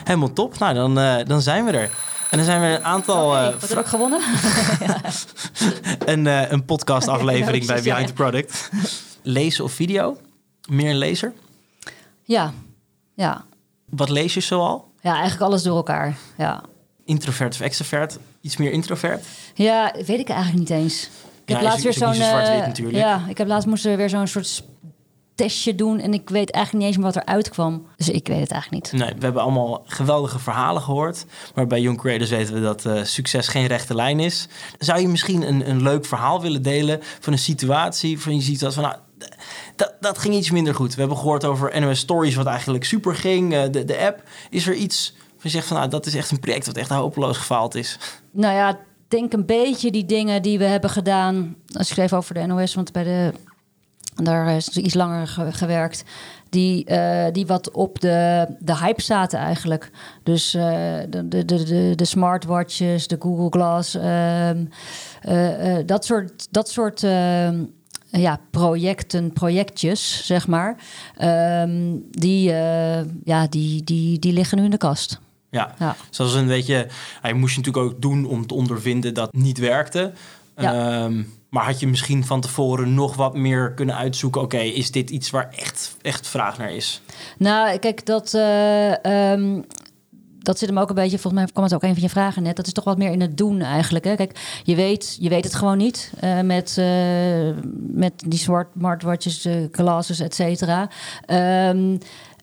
[0.04, 0.58] Helemaal top.
[0.58, 1.90] Nou, dan, eh, dan zijn we er.
[2.30, 3.30] En dan zijn we een aantal...
[3.30, 4.22] Oké, eh, wat heb ik gewonnen?
[6.06, 8.70] een, eh, een podcast aflevering bij ja, Behind the Product.
[9.22, 10.18] Lezen of video?
[10.70, 11.34] Meer een lezer?
[12.24, 12.54] ja,
[13.18, 13.46] ja,
[13.90, 14.92] Wat lees je zoal?
[15.02, 16.18] Ja, eigenlijk alles door elkaar.
[16.38, 16.64] Ja,
[17.06, 18.18] Introvert of extrovert?
[18.42, 19.26] Iets meer introvert?
[19.54, 21.04] ja weet ik eigenlijk niet eens.
[21.04, 21.10] Ik
[21.46, 22.14] Ja, heb laatst is- weer zo'n.
[22.14, 22.92] zo eh.
[22.92, 24.64] Ja, ik heb laatst moesten we weer zo'n soort
[25.36, 27.86] testje doen en ik weet eigenlijk niet eens meer wat eruit kwam.
[27.96, 29.02] Dus ik weet het eigenlijk niet.
[29.02, 31.26] Nee, we hebben allemaal geweldige verhalen gehoord.
[31.56, 34.48] Maar bij Young Creators weten we dat eh, succes geen rechte lijn is.
[34.80, 38.20] Zou je misschien een, een leuk verhaal willen delen van een situatie...
[38.20, 38.84] van je ziet dat van...
[38.84, 38.96] Nou,
[39.78, 40.94] dat, dat ging iets minder goed.
[40.94, 43.54] We hebben gehoord over NOS Stories wat eigenlijk super ging.
[43.54, 44.24] eh, de, de app.
[44.50, 45.78] Is er iets van je zegt van...
[45.78, 47.98] Nou, dat is echt een project wat echt hopeloos gefaald is.
[48.32, 51.56] Nou ja, denk een beetje die dingen die we hebben gedaan.
[51.68, 53.32] Ik even over de NOS, want bij de.
[54.24, 56.04] Daar is iets langer ge- gewerkt.
[56.50, 59.92] Die, eh, die wat op de, de hype zaten eigenlijk.
[60.24, 60.62] Dus eh,
[61.10, 63.96] de, de, de, de, smartwatches, de Google Glass.
[63.96, 64.66] ehm,
[65.22, 67.64] eh, eh, dat soort, dat soort ehm,
[68.20, 70.76] ja, projecten, projectjes, zeg maar.
[71.18, 75.20] ehm, die, eh, ja, die, die, die liggen nu in de kast.
[75.50, 75.96] Ja, Ja.
[76.10, 76.88] zoals een beetje...
[77.22, 80.12] Hij moest je natuurlijk ook doen om te ondervinden dat het niet werkte.
[80.58, 80.74] Ja.
[81.04, 84.42] Ehm, maar had je misschien van tevoren nog wat meer kunnen uitzoeken...
[84.42, 87.02] oké, is dit iets waar echt, echt vraag naar is?
[87.38, 89.62] Nou, kijk, dat, eh, ehm,
[90.48, 91.20] dat zit hem ook een beetje.
[91.20, 92.56] Volgens mij kwam het ook een van je vragen net.
[92.56, 94.06] Dat is toch wat meer in het doen eigenlijk.
[94.06, 94.16] Hè?
[94.16, 96.86] Kijk, je weet, je weet het gewoon niet eh, met, eh,
[97.78, 100.90] met die smart, smartwatches, eh, glasses, et cetera.
[101.26, 101.98] Ehm,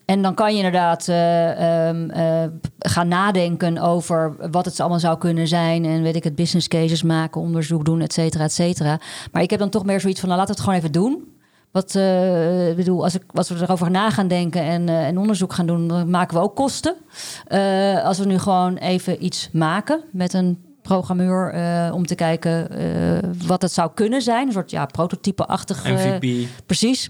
[0.05, 2.49] en dan kan je inderdaad eh, ehm, eh,
[2.79, 5.85] gaan nadenken over wat het allemaal zou kunnen zijn.
[5.85, 8.99] En weet ik het, business cases maken, onderzoek doen, et cetera, et cetera.
[9.31, 11.34] Maar ik heb dan toch meer zoiets van, nou, we het gewoon even doen.
[11.75, 15.17] Wat eh, ik bedoel, als, ik, als we erover na gaan denken en, eh, en
[15.17, 16.95] onderzoek gaan doen, dan maken we ook kosten.
[17.47, 21.53] Eh, als we nu gewoon even iets maken met een programmeur
[21.93, 22.67] om te kijken
[23.47, 25.83] wat het zou kunnen zijn, een soort ja, prototype-achtig.
[25.83, 26.47] MVP.
[26.65, 27.09] Precies.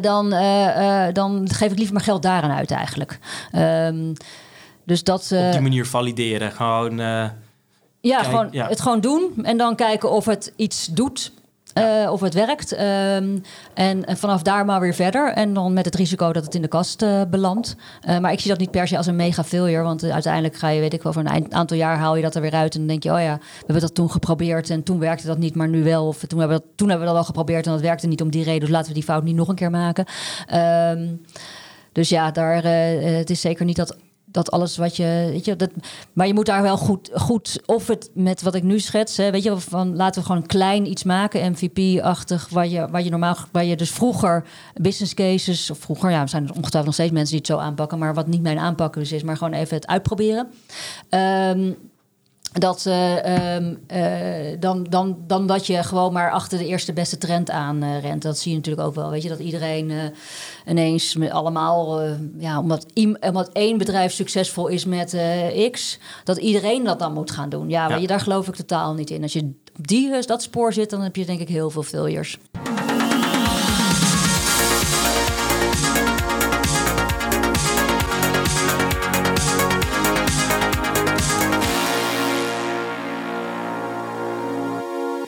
[0.00, 0.30] Dan,
[1.12, 3.18] dan geef ik liever mijn geld daaraan uit eigenlijk.
[3.52, 4.14] Ehm,
[4.84, 5.32] dus dat.
[5.32, 6.52] Op die manier valideren.
[6.52, 6.96] Gewoon...
[6.96, 7.36] ja,
[8.00, 8.68] Kijk, gewoon, ja.
[8.68, 11.32] het gewoon doen en dan kijken of het iets doet.
[11.74, 12.72] Eh, of het werkt.
[12.72, 13.38] Ehm,
[13.74, 15.32] en, vanaf daar maar weer verder.
[15.32, 17.76] En dan met het risico dat het in de kast eh, belandt.
[18.00, 19.82] Eh, maar ik zie dat niet per se als een mega failure.
[19.82, 22.40] Want uiteindelijk ga je, weet ik wel, over een aantal jaar haal je dat er
[22.40, 22.72] weer uit.
[22.72, 24.70] En dan denk je, oh ja, we hebben dat toen geprobeerd.
[24.70, 26.06] En toen werkte dat niet, maar nu wel.
[26.06, 28.22] Of toen hebben we dat, toen hebben we dat al geprobeerd en dat werkte niet
[28.22, 28.60] om die reden.
[28.60, 30.04] Dus laten we die fout niet nog een keer maken.
[30.46, 31.06] Ehm,
[31.92, 33.96] dus ja, daar, het is zeker niet dat,
[34.34, 35.28] dat alles wat je.
[35.30, 35.70] Weet je dat,
[36.12, 37.60] maar je moet daar wel goed, goed.
[37.66, 39.16] Of het met wat ik nu schets.
[39.16, 42.48] Hè, weet je, van laten we gewoon klein iets maken, MVP-achtig.
[42.48, 43.36] Waar je, waar je normaal.
[43.52, 45.70] Waar je dus vroeger business cases.
[45.70, 47.98] Of vroeger, ja, er zijn ongetwijfeld nog steeds mensen die het zo aanpakken.
[47.98, 50.48] Maar wat niet mijn aanpak dus is, maar gewoon even het uitproberen.
[51.08, 51.72] Ehm,
[52.60, 57.18] dat, eh, ehm, eh, dan, dan, dan dat je gewoon maar achter de eerste beste
[57.18, 58.22] trend aan eh, rent.
[58.22, 59.10] Dat zie je natuurlijk ook wel.
[59.10, 59.92] Weet je, dat iedereen
[60.66, 62.02] ineens met allemaal,
[62.38, 62.86] ja, omdat,
[63.20, 65.16] omdat één bedrijf succesvol is met
[65.70, 67.68] X, dat iedereen dat dan moet gaan doen.
[67.68, 69.22] Ja, weet je, daar geloof ik totaal niet in.
[69.22, 72.38] Als je op die, dat spoor zit, dan heb je denk ik heel veel failures.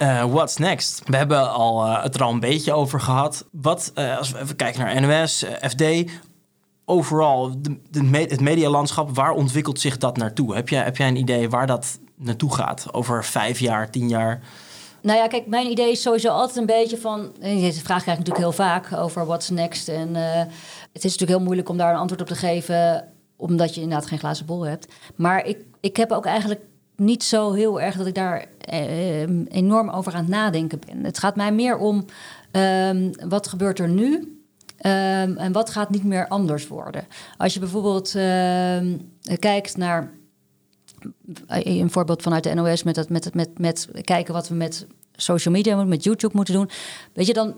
[0.07, 1.03] Eh, what's next?
[1.05, 3.47] We hebben al, eh, het er al een beetje over gehad.
[3.53, 5.85] Wat, eh, als we even kijken naar NOS, FD,
[6.85, 7.55] overal,
[7.91, 10.55] de, me- het medialandschap, waar ontwikkelt zich dat naartoe?
[10.55, 12.87] Heb jij, heb jij een idee waar dat naartoe gaat?
[12.93, 14.41] Over vijf jaar, tien jaar?
[15.03, 17.33] Nou ja, kijk, mijn idee is sowieso altijd een beetje van.
[17.41, 19.89] Deze vraag krijg ik natuurlijk heel vaak over what's next.
[19.89, 20.15] En
[20.93, 24.09] het is natuurlijk heel moeilijk om daar een antwoord op te geven, omdat je inderdaad
[24.09, 24.93] geen glazen bol hebt.
[25.17, 26.61] Maar ik, ik heb ook eigenlijk
[26.97, 31.05] niet zo heel erg dat ik daar eh, enorm over aan het nadenken ben.
[31.05, 32.05] Het gaat mij meer om
[32.51, 34.31] ehm, wat gebeurt er nu
[34.77, 37.07] Ehm, en wat gaat niet meer anders worden.
[37.37, 38.97] Als je bijvoorbeeld ehm,
[39.39, 40.11] kijkt naar
[41.47, 44.87] een voorbeeld vanuit de NOS met, dat, met, het- met, met kijken wat we met
[45.13, 46.71] social media met YouTube moeten doen.
[47.13, 47.55] Weet je, dan,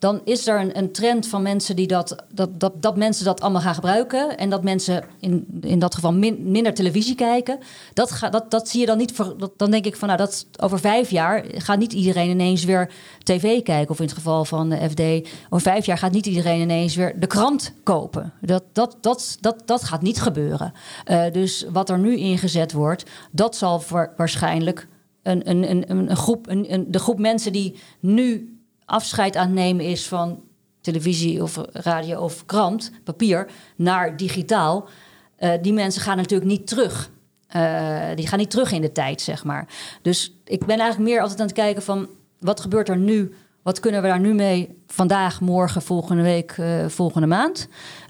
[0.00, 3.40] dan is er een, een trend van mensen die dat, dat, dat, dat mensen dat
[3.40, 4.38] allemaal gaan gebruiken.
[4.38, 7.58] En dat mensen in, in dat geval min- minder televisie kijken.
[7.94, 9.12] Dat, dat, dat zie je dan niet.
[9.12, 12.90] Voor, dan denk ik van nou, dat over vijf jaar gaat niet iedereen ineens weer
[13.22, 13.90] tv kijken.
[13.90, 15.30] Of in het geval van de FD.
[15.50, 18.32] Over vijf jaar gaat niet iedereen ineens weer de krant kopen.
[18.40, 20.72] Dat, dat, dat, dat, dat gaat niet gebeuren.
[21.04, 23.82] Eh, dus wat er nu ingezet wordt, dat zal
[24.16, 24.88] waarschijnlijk
[25.22, 28.54] een, een, een, een groep, een, een, de groep mensen die nu
[28.90, 30.42] afscheid aan het nemen is van
[30.80, 34.88] televisie of radio of krant, papier, naar digitaal.
[35.36, 37.10] eh, die mensen gaan natuurlijk niet terug.
[37.46, 39.66] Eh, die gaan niet terug in de tijd, zeg maar.
[40.02, 43.34] Dus ik ben eigenlijk meer altijd aan het kijken van wat gebeurt er nu?
[43.62, 47.68] Wat kunnen we daar nu mee vandaag, morgen, volgende week, eh, volgende maand?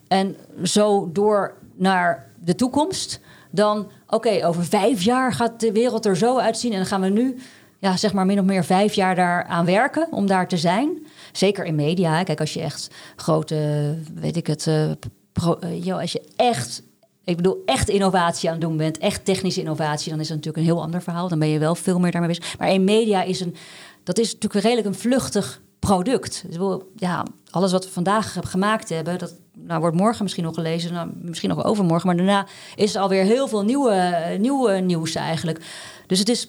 [0.09, 3.21] En zo door naar de toekomst
[3.51, 7.09] dan, oké, over vijf jaar gaat de wereld er zo uitzien en dan gaan we
[7.09, 7.39] nu,
[7.81, 11.07] ja, zeg maar min of meer vijf jaar daaraan werken om daar te zijn.
[11.33, 12.23] Zeker in media.
[12.23, 16.83] Kijk, als je echt grote, weet ik het, uh, als je echt
[17.25, 20.67] ik bedoel, echt innovatie aan het doen bent, echt technische innovatie, dan is het natuurlijk
[20.67, 21.29] een heel ander verhaal.
[21.29, 22.59] Dan ben je wel veel meer daarmee bezig.
[22.59, 23.55] Maar in media is een,
[24.05, 26.45] dat is natuurlijk redelijk een vluchtig product.
[26.49, 30.93] Dus, ja, alles wat we vandaag gemaakt hebben, dat nou, wordt morgen misschien nog gelezen,
[30.93, 35.61] nou, misschien nog overmorgen, maar daarna is er alweer heel veel nieuwe, nieuwe nieuws eigenlijk.
[36.07, 36.49] Dus het is,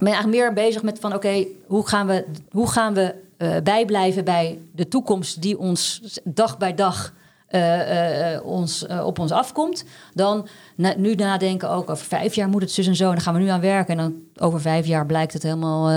[0.00, 4.24] ben eigenlijk meer bezig met van oké, hoe gaan we, hoe gaan we uh, bijblijven
[4.24, 7.12] bij de toekomst die ons dag bij dag
[7.50, 9.84] uh, uh, ons, op ons afkomt.
[10.14, 13.04] Dan na, nu nadenken ook over vijf jaar moet het zus en zo.
[13.04, 13.98] En dan gaan we nu aan werken.
[13.98, 15.90] En dan over vijf jaar blijkt het helemaal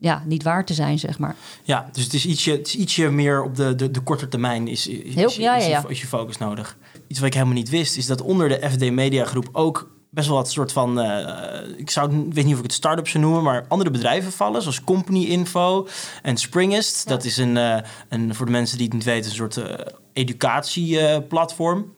[0.00, 1.36] ja, niet waar te zijn, zeg maar.
[1.62, 4.68] Ja, dus het is ietsje, het is ietsje meer op de, de, de korte termijn
[4.68, 5.84] is, is, Heel, is, ja, ja, ja.
[5.88, 6.76] is je focus nodig.
[7.06, 10.28] Iets wat ik helemaal niet wist, is dat onder de FD Media Groep ook best
[10.28, 13.42] wel wat soort van, uh, ik zou, weet niet of ik het start-up zou noemen,
[13.42, 15.88] maar andere bedrijven vallen, zoals Company Info
[16.22, 17.08] en Springest.
[17.08, 17.78] Dat is een, uh,
[18.08, 19.74] een, voor de mensen die het niet weten, een soort uh,
[20.12, 21.94] educatieplatform.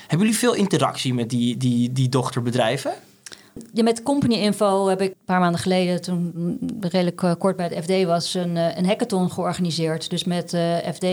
[0.00, 2.92] Hebben jullie veel interactie met die, die, die dochterbedrijven?
[3.72, 7.84] Ja, met Company Info heb ik een paar maanden geleden, toen redelijk kort bij het
[7.84, 10.10] FD was, een, een hackathon georganiseerd.
[10.10, 10.56] Dus met
[10.94, 11.06] FD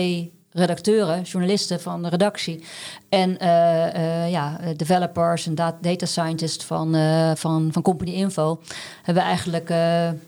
[0.52, 2.64] redacteuren, journalisten van de redactie
[3.08, 8.60] en uh, uh, ja, developers en data scientists van, uh, van, van Company Info
[9.02, 9.68] hebben eigenlijk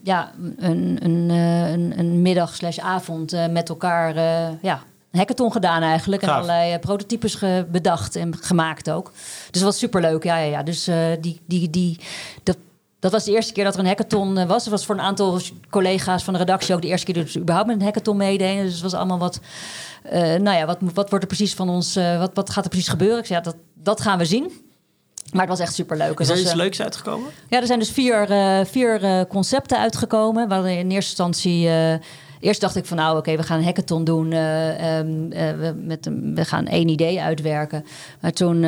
[0.03, 4.15] ja, een, een, een, een middag slash avond met elkaar
[4.63, 6.23] ja, een hackathon gedaan eigenlijk.
[6.23, 7.39] En allerlei prototypes
[7.71, 9.13] bedacht en gemaakt ook.
[9.51, 10.25] Dus dat was superleuk.
[10.25, 10.63] Ja, ja, ja.
[10.63, 11.99] Dus die, die, die,
[12.43, 12.57] dat,
[13.03, 14.65] dat was de eerste keer dat er een hackathon was.
[14.65, 15.41] Dat was voor een aantal
[15.71, 18.65] collega's van de redactie ook de eerste keer dat ze überhaupt met een hackathon meededen.
[18.65, 19.41] Dus het was allemaal wat
[20.05, 22.71] uh, nou ja, wat, wat wordt er precies van ons, uh, wat, wat gaat er
[22.71, 23.19] precies gebeuren?
[23.19, 24.53] Ik zei, ja, dat, dat gaan we zien.
[25.33, 26.21] Maar het was echt superleuk.
[26.21, 27.31] Is er iets leuks uitgekomen?
[27.49, 30.49] Ja, er zijn dus vier, uh, vier concepten uitgekomen.
[30.49, 31.69] Waar in eerste instantie...
[32.43, 34.33] Eerst dacht ik van nou, oké, we gaan een hackathon doen.
[34.33, 37.85] Um, we, met, we gaan één idee uitwerken.
[38.21, 38.61] Maar toen,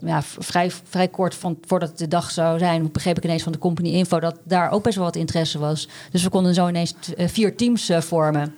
[0.00, 3.58] ja, vrij, vrij kort van, voordat de dag zou zijn, begreep ik ineens van de
[3.58, 5.88] company info dat daar ook best wel wat interesse was.
[6.10, 8.54] Dus we konden zo ineens vier teams vormen.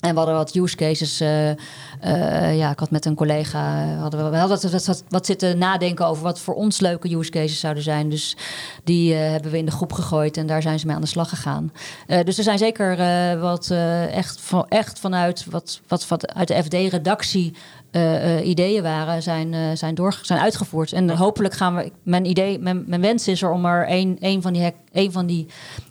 [0.00, 1.20] En we hadden wat use cases.
[1.20, 1.56] Uh, uh,
[2.56, 6.22] ja, ik had met een collega hadden we, hadden wat, wat, wat, zitten nadenken over
[6.22, 8.08] wat voor ons leuke use cases zouden zijn.
[8.08, 8.36] Dus
[8.84, 11.06] die uh, hebben we in de groep gegooid en daar zijn ze mee aan de
[11.06, 11.72] slag gegaan.
[12.06, 12.96] dus er zijn zeker
[13.40, 13.70] wat
[14.10, 17.54] echt, van, echt vanuit wat, wat, wat uit de FD-redactie
[18.42, 20.92] ideeën waren, zijn, zijn, door, zijn uitgevoerd.
[20.92, 21.92] En hopelijk gaan we.
[22.02, 25.12] Mijn idee, mijn, mijn wens is er om er een, een van die, hack, een
[25.12, 25.46] van die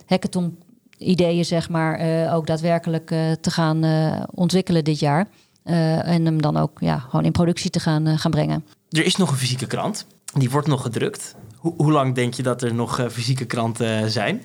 [0.05, 0.57] hackathon
[0.97, 5.27] ideeën, zeg maar, uh, ook daadwerkelijk uh, te gaan uh, ontwikkelen dit jaar.
[5.63, 8.65] en hem dan ook ja, gewoon in productie te gaan, gaan brengen.
[8.89, 10.05] Er is nog een fysieke krant.
[10.33, 11.35] Die wordt nog gedrukt.
[11.57, 14.41] Ho hoe lang denk je dat er nog fysieke kranten zijn?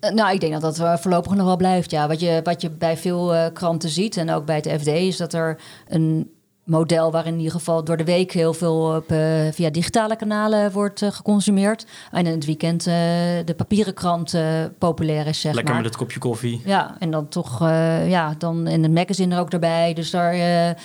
[0.00, 1.90] Nou, ik denk dat dat voorlopig nog wel blijft.
[1.90, 5.16] Ja, wat je, wat je bij veel kranten ziet en ook bij het FD is
[5.16, 6.30] dat er een
[6.70, 9.18] model waarin in ieder geval door de week heel veel op, uh,
[9.52, 11.86] via digitale kanalen wordt uh, geconsumeerd.
[12.10, 12.94] En in het weekend uh,
[13.44, 14.34] de papieren krant
[14.78, 15.82] populair is, zeg Lekker maar.
[15.82, 16.62] met het kopje koffie.
[16.64, 17.60] Ja, en dan toch,
[18.06, 19.94] ja, dan in het magazine er ook erbij.
[19.94, 20.76] Dus, daar,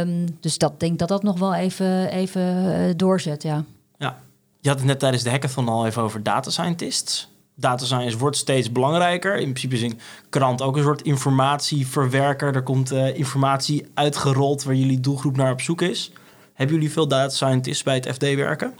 [0.00, 3.64] um, dus dat denk dat dat nog wel even, even doorzet, ja.
[3.98, 4.18] Ja,
[4.60, 8.36] je had het net tijdens de hackathon al even over data scientists data science wordt
[8.36, 9.34] steeds belangrijker.
[9.34, 9.98] In principe is een
[10.28, 12.54] krant ook een soort informatieverwerker.
[12.54, 16.12] Er komt uh, informatie uitgerold waar jullie doelgroep naar op zoek is.
[16.54, 18.74] Hebben jullie veel data scientists bij het FD werken?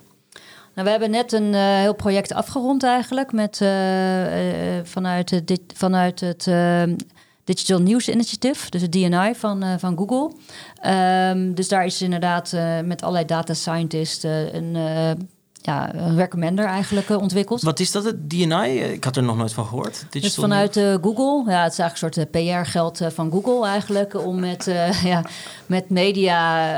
[0.74, 3.68] Nou, we hebben net een uh, heel project afgerond eigenlijk met, uh,
[4.82, 6.50] vanuit, dit, vanuit het
[7.44, 10.32] Digital News Initiative, dus het DNI van, van Google.
[11.30, 14.76] Um, dus daar is inderdaad met allerlei data scientists een
[15.66, 17.62] ja, een recommender eigenlijk uh, ontwikkeld.
[17.62, 18.78] Wat is dat, het DNI?
[18.78, 19.92] Ik had er nog nooit van gehoord.
[20.10, 21.52] Digital dus vanuit uh, Google.
[21.52, 24.26] Ja, het is eigenlijk een soort uh, PR-geld van Google eigenlijk.
[24.26, 24.64] Om met,
[25.12, 25.24] ja,
[25.66, 26.76] met media...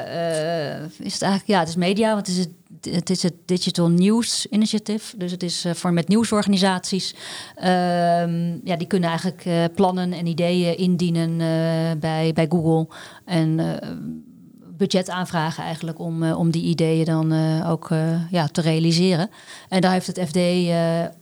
[0.99, 1.47] is het eigenlijk...
[1.47, 2.55] Ja, het is media, want het is het
[2.91, 5.16] het is het Digital News Initiative.
[5.16, 7.14] Dus het is voor met nieuwsorganisaties.
[7.59, 11.37] Um, ja, die kunnen eigenlijk plannen en ideeën indienen
[12.01, 12.87] bij, bij Google.
[13.24, 13.61] En
[14.77, 19.31] budget aanvragen eigenlijk om, uh, om die ideeën dan uh, ook uh, ja, te realiseren.
[19.68, 20.39] En daar heeft het FD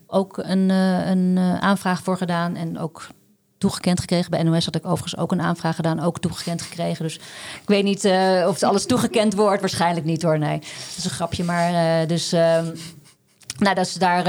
[0.06, 3.06] ook een, een aanvraag voor gedaan en ook
[3.58, 4.30] toegekend gekregen.
[4.30, 7.04] Bij NOS had ik overigens ook een aanvraag gedaan, ook toegekend gekregen.
[7.04, 8.04] Dus ik weet niet
[8.46, 9.60] of het alles toegekend wordt.
[9.60, 10.58] Waarschijnlijk niet hoor, nee.
[10.58, 12.32] Dat is een grapje, maar dus...
[12.32, 12.66] Ehm,
[13.58, 14.24] nou, dat is daar,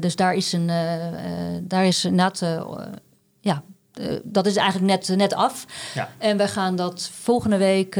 [0.00, 0.70] dus daar is een,
[1.62, 2.42] daar is inderdaad,
[3.40, 3.62] ja,
[4.24, 5.66] dat is eigenlijk net, net af.
[5.94, 6.08] Ja.
[6.18, 7.94] En we gaan dat volgende week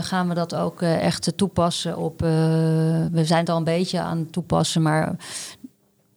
[0.00, 2.20] gaan we dat ook echt toepassen op.
[2.20, 5.16] we zijn het al een beetje aan het toepassen, maar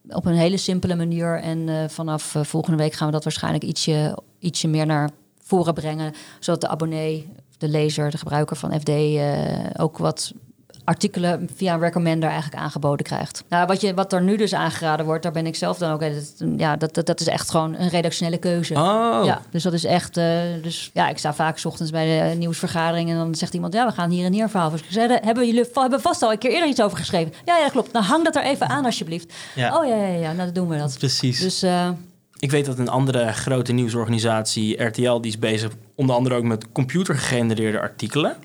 [0.08, 1.40] op een hele simpele manier.
[1.40, 5.10] En vanaf volgende week gaan we dat waarschijnlijk ietsje, ietsje meer naar
[5.42, 6.12] voren brengen.
[6.40, 8.90] Zodat de abonnee, de lezer, de gebruiker van FD
[9.80, 10.32] ook wat
[10.84, 13.44] artikelen via een recommender eigenlijk aangeboden krijgt.
[13.48, 16.02] Nou, wat, je, wat er nu dus aangeraden wordt, daar ben ik zelf dan ook.
[16.56, 18.74] Ja, dat, dat, dat is echt gewoon een redactionele keuze.
[18.74, 19.20] Oh.
[19.24, 20.16] Ja, dus dat is echt.
[20.16, 23.72] Uh, dus ja, ik sta vaak s ochtends bij de nieuwsvergadering en dan zegt iemand:
[23.72, 24.70] Ja, we gaan hier en hier verhaal.
[24.70, 27.32] Dus ik zei: Hebben jullie hebben vast al een keer eerder iets over geschreven?
[27.44, 27.92] Ja, ja, klopt.
[27.92, 29.32] Nou, hang dat er even aan alsjeblieft.
[29.54, 29.78] Ja.
[29.78, 30.98] Oh ja, ja, ja, nou, dan doen we dat.
[30.98, 31.40] Precies.
[31.40, 31.62] Dus.
[31.62, 31.88] Uh,
[32.38, 36.72] ik weet dat een andere grote nieuwsorganisatie, RTL, die is bezig onder andere ook met
[36.72, 38.36] computergegenereerde artikelen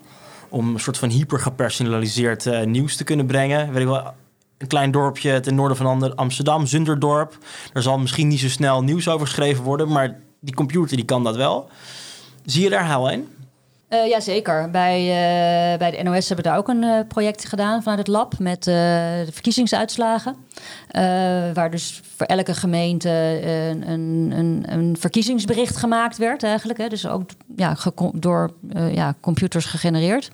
[0.50, 3.72] om een soort van hyper gepersonaliseerd uh, nieuws te kunnen brengen.
[3.72, 4.14] Weet ik wel,
[4.58, 7.38] een klein dorpje ten noorden van Amsterdam, Zunderdorp.
[7.72, 11.24] Daar zal misschien niet zo snel nieuws over geschreven worden, maar die computer die kan
[11.24, 11.68] dat wel.
[12.44, 13.28] Zie je daar haal in?
[13.90, 14.70] Uh, Jazeker.
[14.70, 18.08] Bij, uh, bij de NOS hebben we daar ook een uh, project gedaan vanuit het
[18.08, 20.36] lab met de verkiezingsuitslagen.
[21.54, 23.08] waar dus voor elke gemeente
[23.82, 23.90] een,
[24.38, 26.78] een, een, verkiezingsbericht gemaakt werd eigenlijk.
[26.78, 26.88] Hè.
[26.88, 27.76] Dus ook ja,
[28.14, 28.50] door
[28.92, 30.30] ja, computers gegenereerd.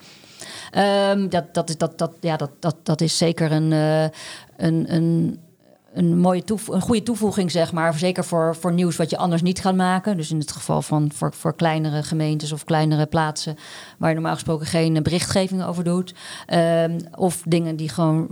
[1.10, 3.70] Um, dat, dat, dat, dat, ja, dat, dat, dat is zeker een,
[4.56, 5.38] een, een
[5.96, 7.94] een, mooie een goede toevoeging, zeg maar.
[7.94, 10.16] Zeker voor, voor nieuws wat je anders niet gaat maken.
[10.16, 13.56] Dus in het geval van voor, voor kleinere gemeentes of kleinere plaatsen...
[13.98, 16.14] waar je normaal gesproken geen berichtgeving over doet.
[16.46, 18.28] Ehm, of dingen die gewoon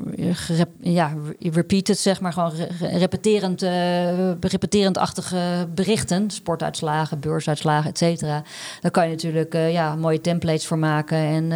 [0.81, 2.33] ja, repeated, zeg maar.
[2.33, 6.31] Gewoon repeterend, uh, repeterend-achtige berichten.
[6.31, 8.43] Sportuitslagen, beursuitslagen, et cetera.
[8.81, 11.19] Daar kan je natuurlijk uh, ja, mooie templates voor maken...
[11.19, 11.49] en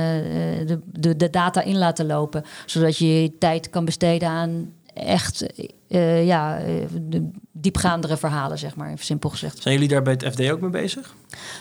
[0.66, 2.44] de, de, de data in laten lopen.
[2.66, 5.46] Zodat je je tijd kan besteden aan echt
[5.88, 7.20] uh, ja, uh,
[7.52, 9.62] diepgaandere verhalen, zeg maar, even simpel gezegd.
[9.62, 11.14] Zijn jullie daar bij het FD ook mee bezig?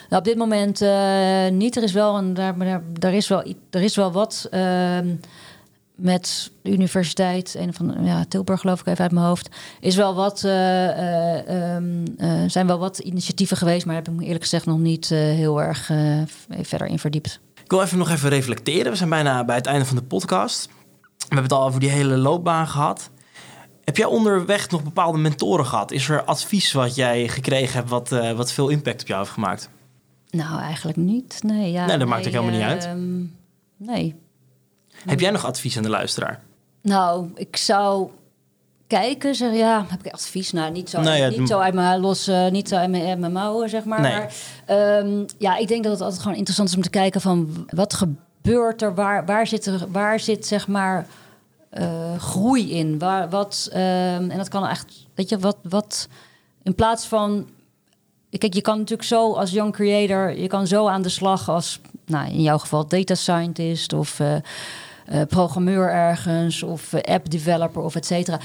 [0.10, 1.76] Nou, op dit moment uh, niet.
[1.76, 5.16] Er is wel, een, daar, daar, daar, is wel, er is wel wat ehm,
[5.96, 10.16] met de universiteit, een van ja, Tilburg geloof ik even uit mijn hoofd, is wel
[10.16, 12.04] wat, um,
[12.48, 15.92] zijn wel wat initiatieven geweest, maar heb ik me eerlijk gezegd nog niet heel erg
[16.62, 17.40] verder in verdiept.
[17.68, 18.92] Ik wil even nog even reflecteren.
[18.92, 20.66] We zijn bijna bij het einde van de podcast.
[20.66, 23.10] We hebben het al over die hele loopbaan gehad.
[23.88, 25.92] Heb jij onderweg nog bepaalde mentoren gehad?
[25.92, 29.32] Is er advies wat jij gekregen hebt wat, uh, wat veel impact op jou heeft
[29.32, 29.70] gemaakt?
[30.30, 31.40] Nou, eigenlijk niet.
[31.44, 32.86] Nee, ja, nee dat maakt ook helemaal niet uit.
[32.86, 33.24] Ehm,
[33.78, 34.16] nee.
[35.06, 36.42] Heb jij nog advies aan de luisteraar?
[36.82, 38.10] Nou, ik zou
[38.88, 39.36] kijken.
[39.36, 40.52] Zeg, ja, heb ik advies?
[40.52, 43.32] Nou, niet zo, nee, niet zo uit mijn los, uh, niet zo uit mijn, mijn
[43.32, 44.02] mouwen, zeg maar.
[44.02, 44.12] Nee.
[44.12, 47.68] maar um, ja, ik denk dat het altijd gewoon interessant is om te kijken van
[47.70, 51.08] wat gebeurt er, waar, waar zit er, waar zit zeg maar
[51.74, 53.00] uh, groei in.
[53.00, 56.08] Waar, wat, uh, en dat kan echt, weet je, wat, wat
[56.64, 57.48] in plaats van.
[58.30, 61.80] Kijk, je kan natuurlijk zo als young creator, je kan zo aan de slag als,
[62.06, 64.36] nou, in jouw geval data scientist of uh,
[65.28, 68.40] programmeur ergens of app developer of et cetera.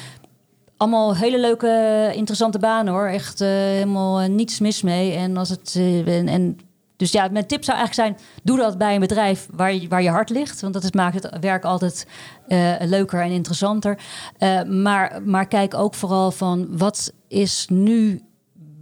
[0.76, 3.06] Allemaal hele leuke, interessante banen hoor.
[3.06, 5.12] Echt helemaal niets mis mee.
[5.12, 5.74] En als het
[6.06, 6.58] en, en
[7.02, 10.02] dus ja, mijn tip zou eigenlijk zijn: doe dat bij een bedrijf waar je, waar
[10.02, 10.60] je hart ligt.
[10.60, 12.06] Want dat is, maakt het werk altijd
[12.48, 13.98] uh, leuker en interessanter.
[14.38, 18.22] Uh, maar, maar kijk ook vooral van wat is nu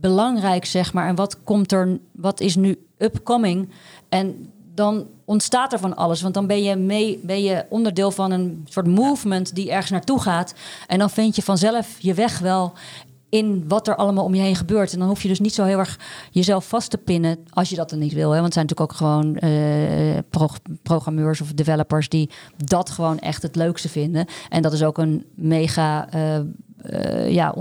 [0.00, 1.08] belangrijk, zeg maar.
[1.08, 3.70] En wat komt er, wat is nu upcoming?
[4.08, 6.22] En dan ontstaat er van alles.
[6.22, 10.20] Want dan ben je, mee, ben je onderdeel van een soort movement die ergens naartoe
[10.20, 10.54] gaat.
[10.86, 12.72] En dan vind je vanzelf je weg wel
[13.30, 14.92] in wat er allemaal om je heen gebeurt.
[14.92, 15.98] En dan hoef je dus niet zo heel erg
[16.30, 18.30] jezelf vast te pinnen als je dat dan niet wil.
[18.30, 18.40] Hè?
[18.40, 23.56] Want het zijn natuurlijk ook gewoon uh, programmeurs of developers die dat gewoon echt het
[23.56, 24.26] leukste vinden.
[24.48, 26.38] En dat is ook een mega uh,
[26.90, 27.54] uh, ja,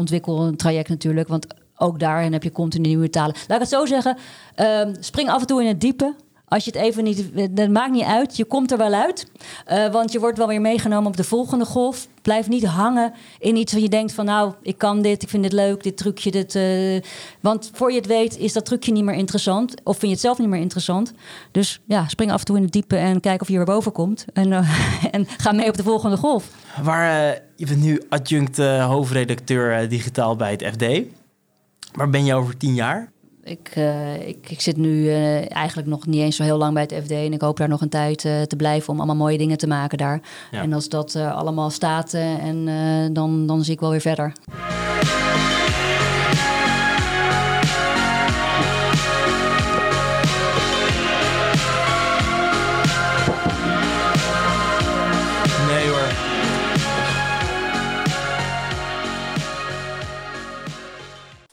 [0.55, 1.27] traject natuurlijk.
[1.27, 1.47] Want
[1.77, 3.35] ook daarin heb je continu nieuwe talen.
[3.47, 4.17] Laat ik het zo zeggen.
[4.55, 6.15] Ehm, spring af en toe in het diepe.
[6.49, 7.31] Als je het even niet.
[7.51, 8.37] Dat maakt niet uit.
[8.37, 9.27] Je komt er wel uit.
[9.71, 12.07] Uh, want je wordt wel weer meegenomen op de volgende golf.
[12.21, 15.43] Blijf niet hangen in iets waar je denkt van nou, ik kan dit, ik vind
[15.43, 16.55] dit leuk, dit trucje, dit.
[16.55, 17.01] Uh,
[17.39, 19.73] want voor je het weet is dat trucje niet meer interessant.
[19.83, 21.13] Of vind je het zelf niet meer interessant.
[21.51, 23.91] Dus ja, spring af en toe in het diepe en kijk of je weer boven
[23.91, 24.25] komt.
[24.33, 24.69] En, uh,
[25.11, 26.49] en ga mee op de volgende golf.
[26.81, 30.85] Waar, je bent nu adjunct hoofdredacteur digitaal bij het FD.
[31.91, 33.11] Waar ben je over tien jaar?
[33.43, 36.81] Ik, uh, ik, ik, zit nu uh, eigenlijk nog niet eens zo heel lang bij
[36.81, 37.11] het FD.
[37.11, 39.67] En ik hoop daar nog een tijd uh, te blijven om allemaal mooie dingen te
[39.67, 40.21] maken daar.
[40.51, 40.61] Ja.
[40.61, 42.65] En als dat allemaal staat, en,
[43.13, 44.33] dan, dan zie ik wel weer verder.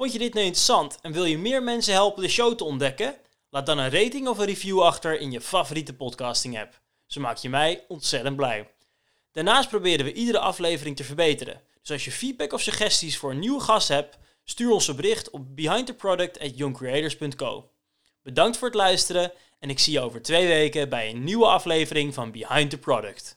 [0.07, 3.15] Vond je dit nu interessant en wil je meer mensen helpen de show te ontdekken?
[3.51, 6.81] Laat dan een rating of een review achter in je favoriete podcasting app.
[7.07, 8.71] Zo maak je mij ontzettend blij.
[9.33, 11.61] Daarnaast proberen we iedere aflevering te verbeteren.
[11.81, 15.31] Dus als je feedback of suggesties voor een nieuwe gast hebt, stuur ons een bericht
[15.31, 17.71] op behindtheproduct@youngcreators.co.
[18.23, 22.15] Bedankt voor het luisteren en ik zie je over twee weken bij een nieuwe aflevering
[22.15, 23.37] van Behind the Product.